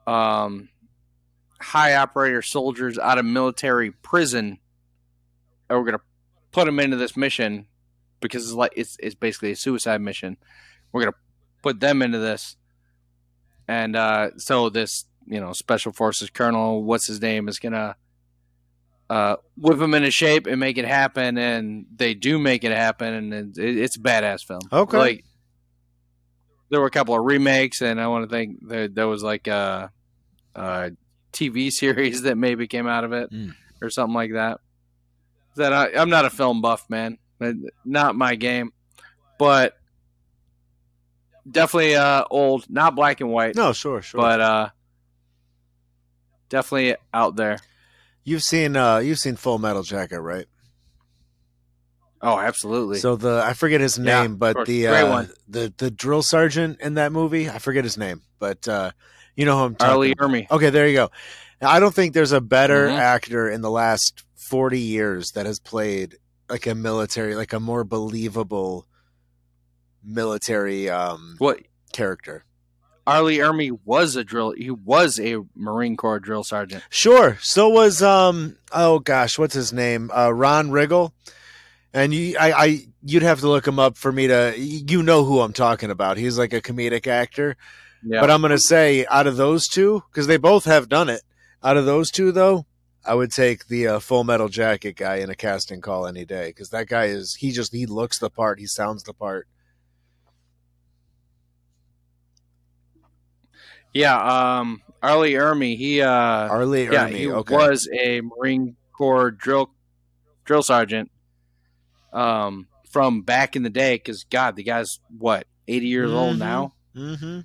[0.06, 0.70] um,
[1.60, 4.60] high operator soldiers out of military prison,
[5.70, 6.02] and we're to
[6.52, 7.68] put them into this mission
[8.20, 10.38] because it's like it's it's basically a suicide mission.
[10.92, 11.16] We're gonna
[11.64, 12.56] put them into this,
[13.68, 17.96] and uh, so this you know special forces colonel, what's his name, is gonna
[19.10, 23.14] uh, whip them into shape and make it happen, and they do make it happen,
[23.14, 24.62] and it, it's a badass film.
[24.72, 24.98] Okay.
[24.98, 25.26] like
[26.70, 29.48] there were a couple of remakes, and I want to think there there was like
[29.48, 29.92] a,
[30.56, 30.92] a
[31.34, 33.54] TV series that maybe came out of it Mm.
[33.82, 34.60] or something like that
[35.56, 37.18] that I, I'm not a film buff, man.
[37.86, 38.72] Not my game,
[39.40, 39.76] but
[41.50, 44.20] definitely uh, old, not black and white, No, sure, sure.
[44.22, 44.70] but uh,
[46.50, 47.58] definitely out there.
[48.24, 50.46] you've seen uh, you've seen Full Metal Jacket, right?
[52.22, 52.98] Oh, absolutely.
[52.98, 56.96] So the I forget his name, of but the uh, the the drill sergeant in
[56.96, 58.92] that movie, I forget his name, but uh,
[59.38, 59.92] you know who I'm talking.
[59.94, 59.98] R.
[60.00, 60.30] Lee about.
[60.30, 60.52] Ermey.
[60.52, 61.12] Okay, there you go.
[61.62, 62.98] I don't think there's a better Mhm.
[63.00, 66.18] actor in the last 40 years that has played
[66.50, 68.86] like a military, like a more believable
[70.04, 71.60] military um, What
[71.94, 72.44] character.
[73.06, 74.52] Arlie Ermey was a drill.
[74.52, 76.84] He was a Marine Corps drill sergeant.
[76.90, 77.38] Sure.
[77.42, 80.12] So was um oh gosh, what's his name?
[80.14, 81.12] Uh Rob Riggle.
[81.94, 85.24] And you I, I you'd have to look him up for me to you know
[85.24, 86.18] who I'm talking about.
[86.18, 87.56] He's like a comedic actor.
[88.04, 88.22] Yeah.
[88.22, 91.22] But I'm gonna say out of those two, because they both have done it,
[91.64, 92.66] out of those two though,
[93.06, 96.48] I would take the uh, full metal jacket guy in a casting call any day.
[96.50, 99.48] Because that guy is he just he looks the part, he sounds the part.
[103.94, 104.60] yeah.
[104.60, 105.78] Um, Arlie Ermey.
[105.78, 106.66] He uh, R.
[106.66, 107.56] Lee yeah, Ermey, he okay.
[107.56, 109.72] was a Marine Corps drill
[110.46, 111.12] drill sergeant.
[112.14, 116.40] Um, from back in the day, because God, the guy's what eighty years old Mhm.
[116.40, 116.74] now.
[116.96, 117.40] mm-hmm.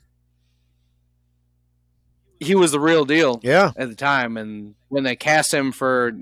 [2.42, 3.72] He was the real deal Yeah.
[3.76, 6.12] at the time, and when they cast him for,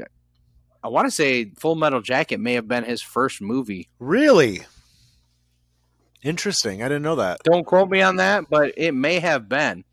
[0.83, 3.89] I want to say Full Metal Jacket may have been his first movie.
[3.99, 4.61] Really?
[6.23, 6.83] Interesting.
[6.83, 7.41] I didn't know that.
[7.45, 9.85] Don't quote me on that, but it may have been.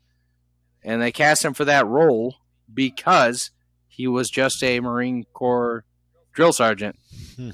[0.84, 2.36] And they cast him for that role
[2.72, 3.50] because
[3.88, 5.84] he was just a Marine Corps
[6.32, 6.96] drill sergeant.
[7.36, 7.50] Hmm.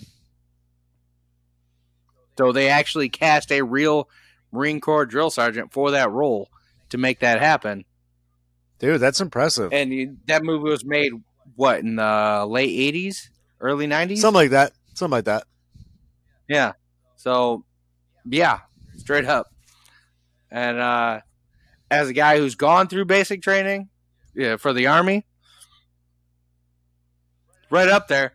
[2.39, 4.09] So they actually cast a real
[4.53, 6.49] Marine Corps drill sergeant for that role
[6.91, 7.85] to make that happen.
[8.79, 9.73] Dude, that's impressive.
[9.73, 11.13] And you- that movie was made
[11.57, 13.29] what in the late '80s,
[13.61, 14.73] early '90s, Something like that.
[14.95, 15.45] Something like that.
[16.49, 16.73] Yeah.
[17.17, 17.65] So,
[18.29, 18.61] yeah,
[18.97, 19.47] straight up.
[20.51, 21.21] And uh,
[21.91, 23.89] as a guy who's gone through basic training
[24.35, 25.25] yeah, for the Army,
[27.71, 28.35] right up there.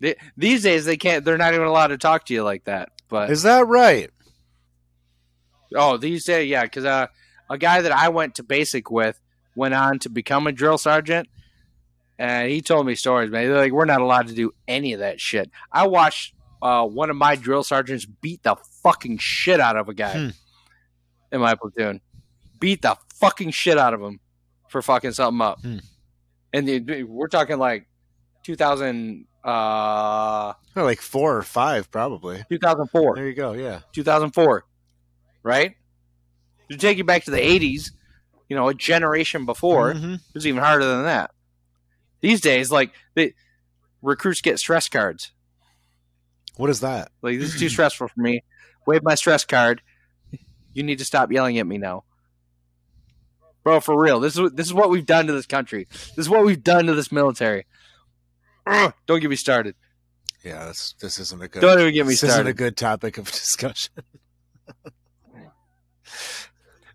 [0.00, 1.24] They, these days, they can't.
[1.24, 2.88] They're not even allowed to talk to you like that.
[3.08, 4.10] But Is that right?
[5.74, 7.06] oh, these days, yeah, because uh,
[7.48, 9.18] a guy that I went to basic with
[9.54, 11.28] went on to become a drill sergeant,
[12.18, 13.30] and he told me stories.
[13.30, 15.50] Man, They're like we're not allowed to do any of that shit.
[15.70, 19.94] I watched uh, one of my drill sergeants beat the fucking shit out of a
[19.94, 20.28] guy Hmm.
[21.32, 22.00] in my platoon.
[22.60, 24.20] Beat the fucking shit out of him
[24.68, 25.60] for fucking something up.
[25.60, 25.78] Hmm.
[26.52, 27.88] And the, we're talking like
[28.44, 29.48] 2000, uh,
[30.76, 32.44] Oh, like four or five, probably.
[32.50, 33.16] 2004.
[33.16, 33.52] There you go.
[33.52, 33.80] Yeah.
[33.92, 34.64] 2004,
[35.42, 35.74] right?
[36.70, 37.90] To take you back to the 80s,
[38.52, 40.16] you know, a generation before, Mhm.
[40.16, 41.30] it was even harder than that.
[42.20, 43.32] These days, like, the
[44.02, 45.32] recruits get stress cards.
[46.58, 47.10] What is that?
[47.22, 48.44] Like, this is too stressful for me.
[48.86, 49.80] Wave my stress card.
[50.74, 52.04] You need to stop yelling at me now.
[53.64, 54.20] Bro, for real.
[54.20, 55.86] This is what this is what we've done to this country.
[55.90, 57.64] This is what we've done to this military.
[58.66, 59.76] Ugh, don't get me started.
[60.44, 61.60] Yeah, this this isn't a good.
[61.62, 63.94] Don't even get me this isn't a good topic of discussion.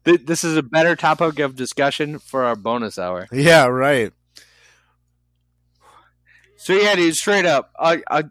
[0.08, 3.28] Th- This is a better topic of discussion for our bonus hour.
[3.32, 4.12] yeah, right.
[6.58, 7.72] So yeah, dude, straight up.
[7.80, 8.24] I, I,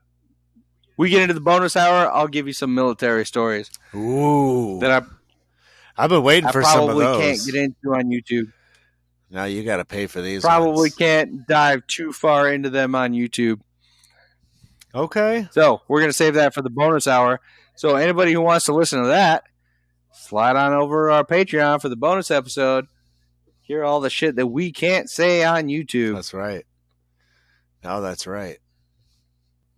[0.97, 2.11] we get into the bonus hour.
[2.11, 5.07] I'll give you some military stories Ooh, that I,
[5.97, 8.53] I've been waiting I for some of probably can't get into on YouTube.
[9.31, 10.43] now you got to pay for these.
[10.43, 10.97] Probably ones.
[10.97, 13.61] can't dive too far into them on YouTube.
[14.95, 15.47] Okay.
[15.53, 17.41] So we're gonna save that for the bonus hour.
[17.77, 19.45] So anybody who wants to listen to that,
[20.17, 22.87] slide on over our Patreon for the bonus episode.
[23.63, 26.15] Hear all the shit that we can't say on YouTube.
[26.15, 26.65] That's right.
[27.83, 28.59] No, that's right.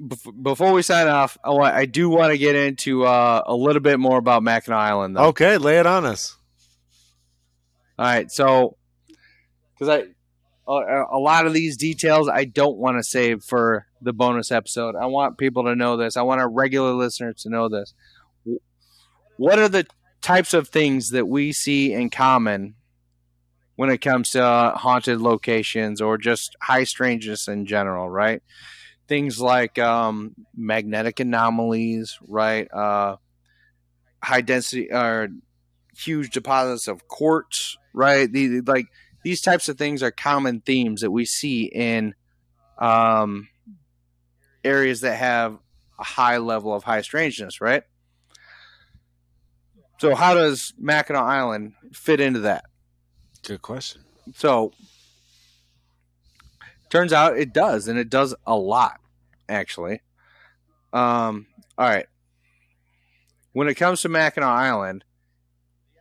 [0.00, 3.54] Bef- Before we sign off, I, want, I do want to get into uh, a
[3.54, 5.26] little bit more about Mackinac Island, though.
[5.26, 6.36] Okay, lay it on us.
[7.98, 8.76] All right, so
[9.74, 10.08] because I
[10.68, 14.94] a, a lot of these details I don't want to save for the bonus episode.
[14.94, 16.16] I want people to know this.
[16.16, 17.94] I want our regular listeners to know this.
[19.36, 19.86] What are the
[20.20, 22.74] types of things that we see in common
[23.76, 28.08] when it comes to uh, haunted locations or just high strangeness in general?
[28.08, 28.42] Right,
[29.08, 32.68] things like um, magnetic anomalies, right?
[32.72, 33.16] Uh,
[34.22, 35.28] high density or
[35.96, 38.28] huge deposits of quartz, right?
[38.66, 38.86] Like
[39.24, 42.14] these types of things are common themes that we see in
[42.78, 43.48] um,
[44.64, 45.58] areas that have
[45.98, 47.82] a high level of high strangeness, right?
[49.98, 52.64] So, how does Mackinac Island fit into that?
[53.42, 54.02] Good question.
[54.34, 54.72] So,
[56.88, 59.00] turns out it does, and it does a lot,
[59.48, 60.00] actually.
[60.92, 61.46] Um,
[61.76, 62.06] all right.
[63.52, 65.04] When it comes to Mackinac Island,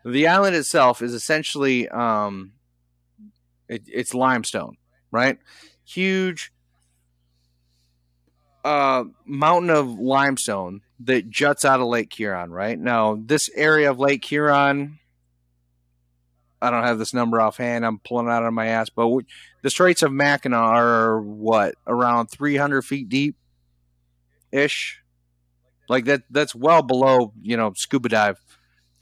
[0.06, 2.54] the island itself is essentially um,
[3.68, 4.78] it, it's limestone,
[5.12, 5.39] right?
[5.86, 6.54] Huge
[8.68, 12.51] uh, mountain of limestone that juts out of Lake Huron.
[12.51, 14.99] Right now, this area of Lake Huron,
[16.61, 17.86] I don't have this number offhand.
[17.86, 19.24] I'm pulling it out of my ass, but we,
[19.61, 23.38] the Straits of Mackinac are what around 300 feet deep,
[24.51, 25.01] ish.
[25.88, 26.24] Like that.
[26.30, 28.38] That's well below you know scuba dive.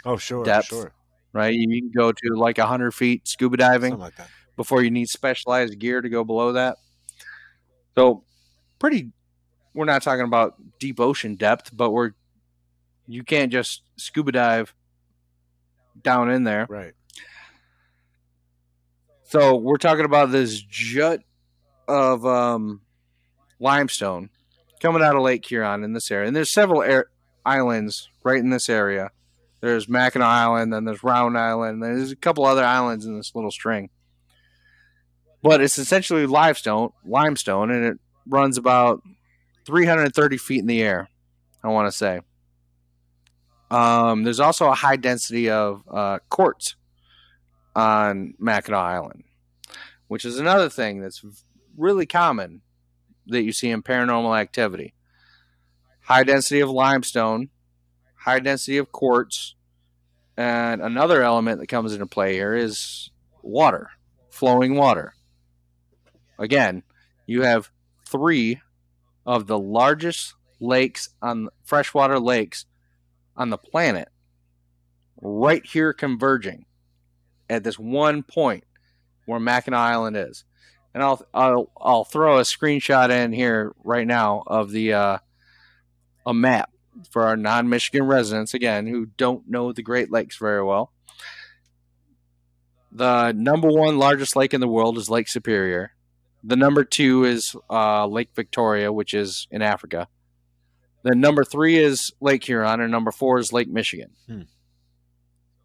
[0.06, 0.68] Oh, sure, Depth.
[0.68, 0.92] sure,
[1.34, 3.98] Right, you can go to like 100 feet scuba diving.
[3.98, 4.30] like that.
[4.56, 6.78] before you need specialized gear to go below that.
[7.98, 8.24] So,
[8.78, 9.12] pretty.
[9.76, 12.12] We're not talking about deep ocean depth, but we're
[13.08, 14.74] you can't just scuba dive
[16.02, 16.66] down in there.
[16.68, 16.94] Right.
[19.24, 21.22] So we're talking about this jut
[21.88, 22.82] of um,
[23.60, 24.30] limestone
[24.80, 27.10] coming out of Lake Huron in this area, and there's several air-
[27.46, 29.12] islands right in this area.
[29.62, 33.34] There's Mackinac Island, then there's Round Island, and there's a couple other islands in this
[33.34, 33.90] little string.
[35.42, 37.98] But it's essentially limestone, limestone, and it
[38.28, 39.02] runs about
[39.66, 41.10] 330 feet in the air.
[41.64, 42.20] I want to say.
[43.72, 46.76] Um, there's also a high density of uh, quartz
[47.76, 49.24] on Mackinac Island,
[50.08, 51.26] which is another thing that's
[51.76, 52.62] really common
[53.28, 54.94] that you see in paranormal activity.
[56.02, 57.50] High density of limestone,
[58.20, 59.56] high density of quartz,
[60.38, 63.10] and another element that comes into play here is
[63.42, 63.90] water,
[64.30, 65.16] flowing water.
[66.38, 66.84] Again,
[67.26, 67.72] you have
[68.06, 68.62] three
[69.26, 72.66] of the largest lakes on freshwater lakes
[73.36, 74.10] on the planet
[75.22, 76.66] right here converging
[77.50, 78.64] at this one point
[79.26, 80.44] where Mackinac Island is.
[80.94, 85.18] And I'll I'll I'll throw a screenshot in here right now of the uh,
[86.26, 86.72] a map
[87.12, 90.94] for our non-Michigan residents again who don't know the Great Lakes very well.
[92.94, 95.95] The number one largest lake in the world is Lake Superior.
[96.48, 100.08] The number two is uh, Lake Victoria, which is in Africa.
[101.04, 104.12] Then number three is Lake Huron, and number four is Lake Michigan.
[104.28, 104.42] Hmm.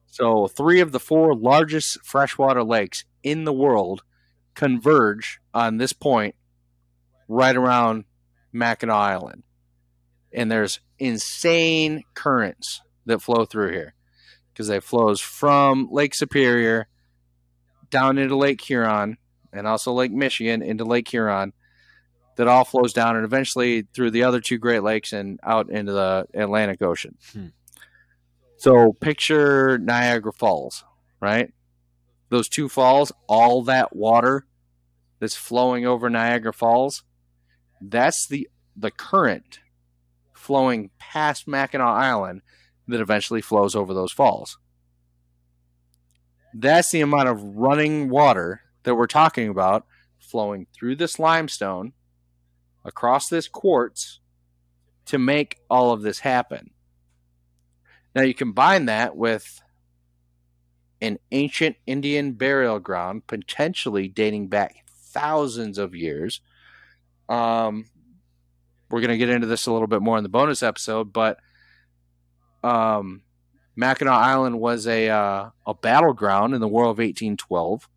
[0.07, 4.03] So three of the four largest freshwater lakes in the world
[4.55, 6.35] converge on this point
[7.29, 8.05] right around
[8.53, 9.43] Mackinac Island.
[10.33, 13.95] And there's insane currents that flow through here
[14.53, 16.89] because it flows from Lake Superior
[17.91, 19.17] down into Lake Huron
[19.53, 21.53] and also Lake Michigan into Lake Huron
[22.37, 25.93] that all flows down and eventually through the other two Great Lakes and out into
[25.93, 27.17] the Atlantic Ocean.
[27.33, 27.47] Hmm.
[28.57, 30.85] So picture Niagara Falls,
[31.21, 31.53] right?
[32.29, 34.47] Those two falls, all that water
[35.19, 37.03] that's flowing over Niagara Falls,
[37.81, 39.61] that's the the current
[40.35, 42.43] flowing past Mackinac Island
[42.89, 44.59] that eventually flows over those falls.
[46.55, 49.87] That's the amount of running water that we're talking about
[50.19, 51.93] flowing through this limestone
[52.85, 54.21] across this quartz
[55.07, 56.71] to make all of this happen.
[58.15, 59.61] Now you combine that with
[61.01, 66.41] an ancient Indian burial ground, potentially dating back thousands of years.
[67.29, 67.87] Um,
[68.91, 71.39] we're going to get into this a little bit more in the bonus episode, but
[72.63, 73.23] um,
[73.77, 77.89] Mackinac Island was a uh, a battleground in the War of 1812.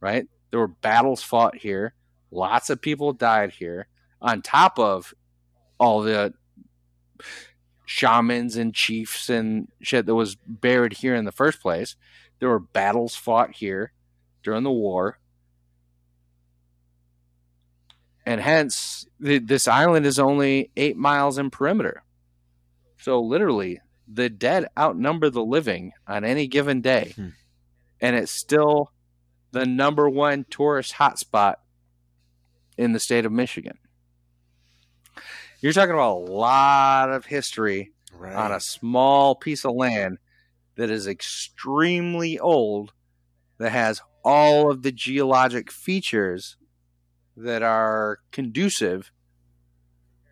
[0.00, 1.94] Right, there were battles fought here.
[2.30, 3.88] Lots of people died here.
[4.20, 5.14] On top of
[5.78, 6.34] all the
[7.86, 11.96] shamans and chiefs and shit that was buried here in the first place.
[12.40, 13.92] There were battles fought here
[14.42, 15.18] during the war.
[18.26, 22.02] And hence, th- this island is only eight miles in perimeter.
[22.98, 23.80] So, literally,
[24.12, 27.12] the dead outnumber the living on any given day.
[27.14, 27.28] Hmm.
[28.00, 28.90] And it's still
[29.52, 31.56] the number one tourist hotspot
[32.76, 33.78] in the state of Michigan.
[35.60, 38.34] You're talking about a lot of history Right.
[38.34, 40.18] on a small piece of land
[40.76, 42.92] that is extremely old,
[43.58, 46.56] that has all of the geologic features
[47.36, 49.12] that are conducive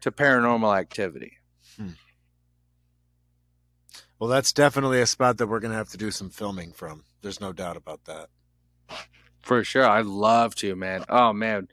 [0.00, 1.38] to paranormal activity.
[1.76, 1.88] Hmm.
[4.18, 7.04] well, that's definitely a spot that we're going to have to do some filming from.
[7.22, 8.28] There's no doubt about that.
[9.42, 9.86] For sure.
[9.86, 11.04] I'd love to, man.
[11.08, 11.68] Oh, man.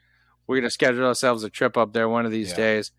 [0.48, 2.56] We're going to schedule ourselves a trip up there one of these Yeah.
[2.58, 2.92] days.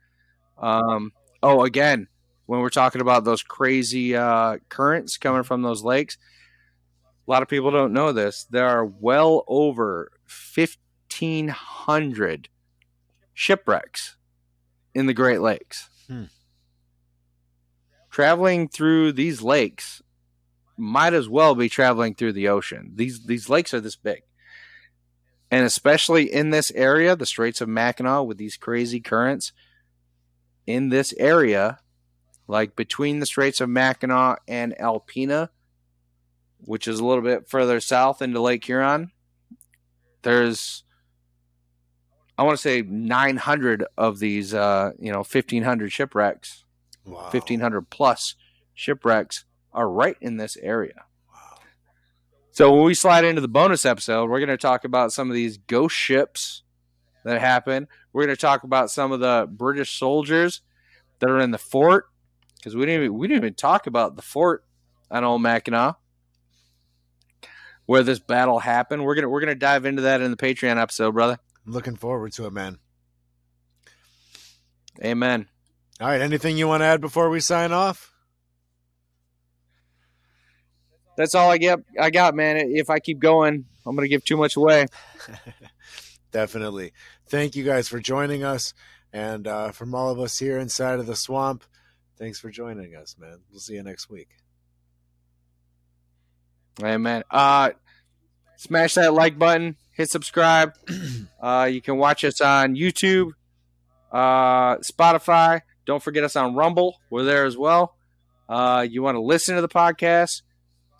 [0.59, 2.09] Um, oh, again,
[2.47, 6.17] when we're talking about those crazy uh, currents coming from those lakes,
[7.27, 8.45] a lot of people don't know this.
[8.51, 10.11] There are well over
[10.55, 12.49] 1,500
[13.35, 14.17] shipwrecks
[14.95, 15.89] in the Great Lakes.
[16.07, 16.25] Hmm.
[18.11, 20.03] Traveling through these lakes
[20.83, 22.91] might as well be traveling through the ocean.
[22.97, 24.23] These these lakes are this big.
[25.49, 29.53] And especially in this area, the Straits of Mackinac with these crazy currents,
[30.67, 31.79] in this area,
[32.49, 35.51] like between the Straits of Mackinac and Alpena,
[36.59, 39.13] which is a little bit further south into Lake Huron,
[40.23, 40.83] there's
[42.37, 46.65] I want to say 900 of these, uh, you know, 1,500 shipwrecks,
[47.05, 47.29] Wow.
[47.31, 48.35] 1,500 plus
[48.75, 51.05] shipwrecks are right in this area.
[52.51, 55.35] So when we slide into the bonus episode, we're going to talk about some of
[55.35, 56.63] these ghost ships
[57.25, 57.89] that happen.
[58.13, 60.61] We're going to talk about some of the British soldiers
[61.21, 62.07] that are in the fort
[62.57, 64.65] because we didn't even, we didn't even talk about the fort
[65.11, 65.97] on Old Mackinac
[67.87, 69.05] where this battle happened.
[69.05, 71.39] We're gonna we're gonna dive into that in the Patreon episode, brother.
[71.67, 72.79] Looking forward to it, man.
[75.03, 75.49] Amen.
[76.01, 76.21] All right.
[76.21, 78.12] Anything you want to add before we sign off?
[81.17, 81.81] That's all I get.
[82.01, 82.57] I got, man.
[82.57, 84.87] If I keep going, I'm gonna give too much away.
[86.33, 86.93] Definitely.
[87.27, 88.75] Thank you guys for joining us.
[89.13, 91.65] And uh, from all of us here inside of the swamp,
[92.19, 93.41] thanks for joining us, man.
[93.51, 94.29] We'll see you next week.
[96.83, 97.23] Amen.
[97.31, 97.73] Uh,
[98.57, 99.77] smash that like button.
[99.93, 100.73] Hit subscribe.
[101.43, 103.33] uh, you can watch us on YouTube,
[104.11, 105.61] uh, Spotify.
[105.85, 106.97] Don't forget us on Rumble.
[107.11, 107.95] We're there as well.
[108.49, 110.41] Uh, you want to listen to the podcast?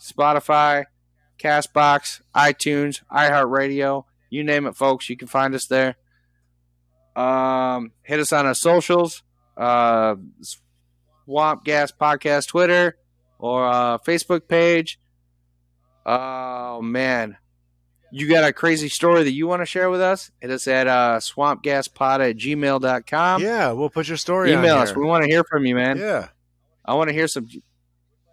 [0.03, 0.85] Spotify,
[1.39, 4.05] Castbox, iTunes, iHeartRadio.
[4.31, 5.09] You name it, folks.
[5.09, 5.97] You can find us there.
[7.15, 9.23] Um, hit us on our socials.
[9.57, 10.17] Uh,
[11.25, 12.97] Swamp Gas Podcast Twitter
[13.39, 14.99] or uh, Facebook page.
[16.05, 17.37] Oh man,
[18.11, 20.31] you got a crazy story that you want to share with us?
[20.41, 23.43] Hit us at uh, swampgaspod at gmail.com.
[23.43, 24.97] yeah, we'll put your story Email us.
[24.97, 25.99] We want to hear from you, man.
[25.99, 26.29] Yeah,
[26.85, 27.47] I want to hear some.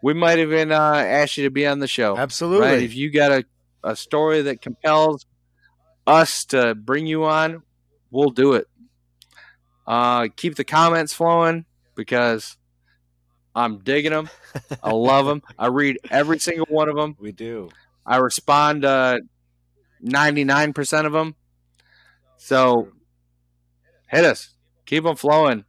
[0.01, 2.17] We might even uh, ask you to be on the show.
[2.17, 2.67] absolutely.
[2.67, 2.83] Right?
[2.83, 3.45] If you got a,
[3.83, 5.25] a story that compels
[6.07, 7.63] us to bring you on,
[8.11, 8.67] we'll do it.
[9.85, 12.57] Uh, keep the comments flowing because
[13.55, 14.29] I'm digging them.
[14.83, 15.41] I love them.
[15.57, 17.15] I read every single one of them.
[17.19, 17.69] we do.
[18.05, 19.19] I respond to
[20.03, 21.35] 99% of them.
[22.37, 22.89] So
[24.07, 24.55] hit us.
[24.85, 25.65] Keep them flowing.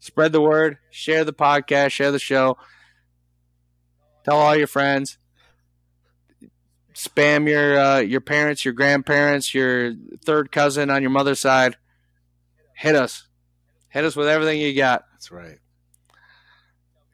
[0.00, 0.78] Spread the word.
[0.90, 1.90] Share the podcast.
[1.90, 2.56] Share the show.
[4.28, 5.16] Tell all your friends.
[6.94, 11.76] Spam your uh, your parents, your grandparents, your third cousin on your mother's side.
[12.74, 13.26] Hit us.
[13.88, 15.04] Hit us with everything you got.
[15.12, 15.58] That's right.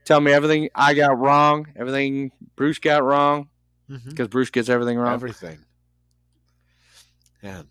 [0.04, 3.48] Tell me everything I got wrong, everything Bruce got wrong,
[3.88, 5.14] because Bruce gets everything wrong.
[5.14, 5.58] Everything.
[7.42, 7.62] Yeah.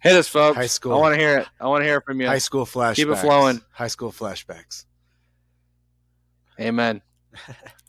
[0.00, 0.56] Hit us, folks.
[0.56, 0.94] High school.
[0.94, 1.48] I want to hear it.
[1.60, 2.26] I want to hear it from you.
[2.26, 2.96] High school flashbacks.
[2.96, 3.62] Keep it flowing.
[3.70, 4.86] High school flashbacks.
[6.58, 7.02] Amen.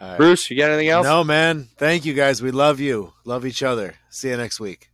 [0.00, 0.16] All right.
[0.16, 1.04] Bruce, you got anything else?
[1.04, 1.68] No, man.
[1.76, 2.40] Thank you guys.
[2.40, 3.12] We love you.
[3.24, 3.96] Love each other.
[4.08, 4.90] See you next week.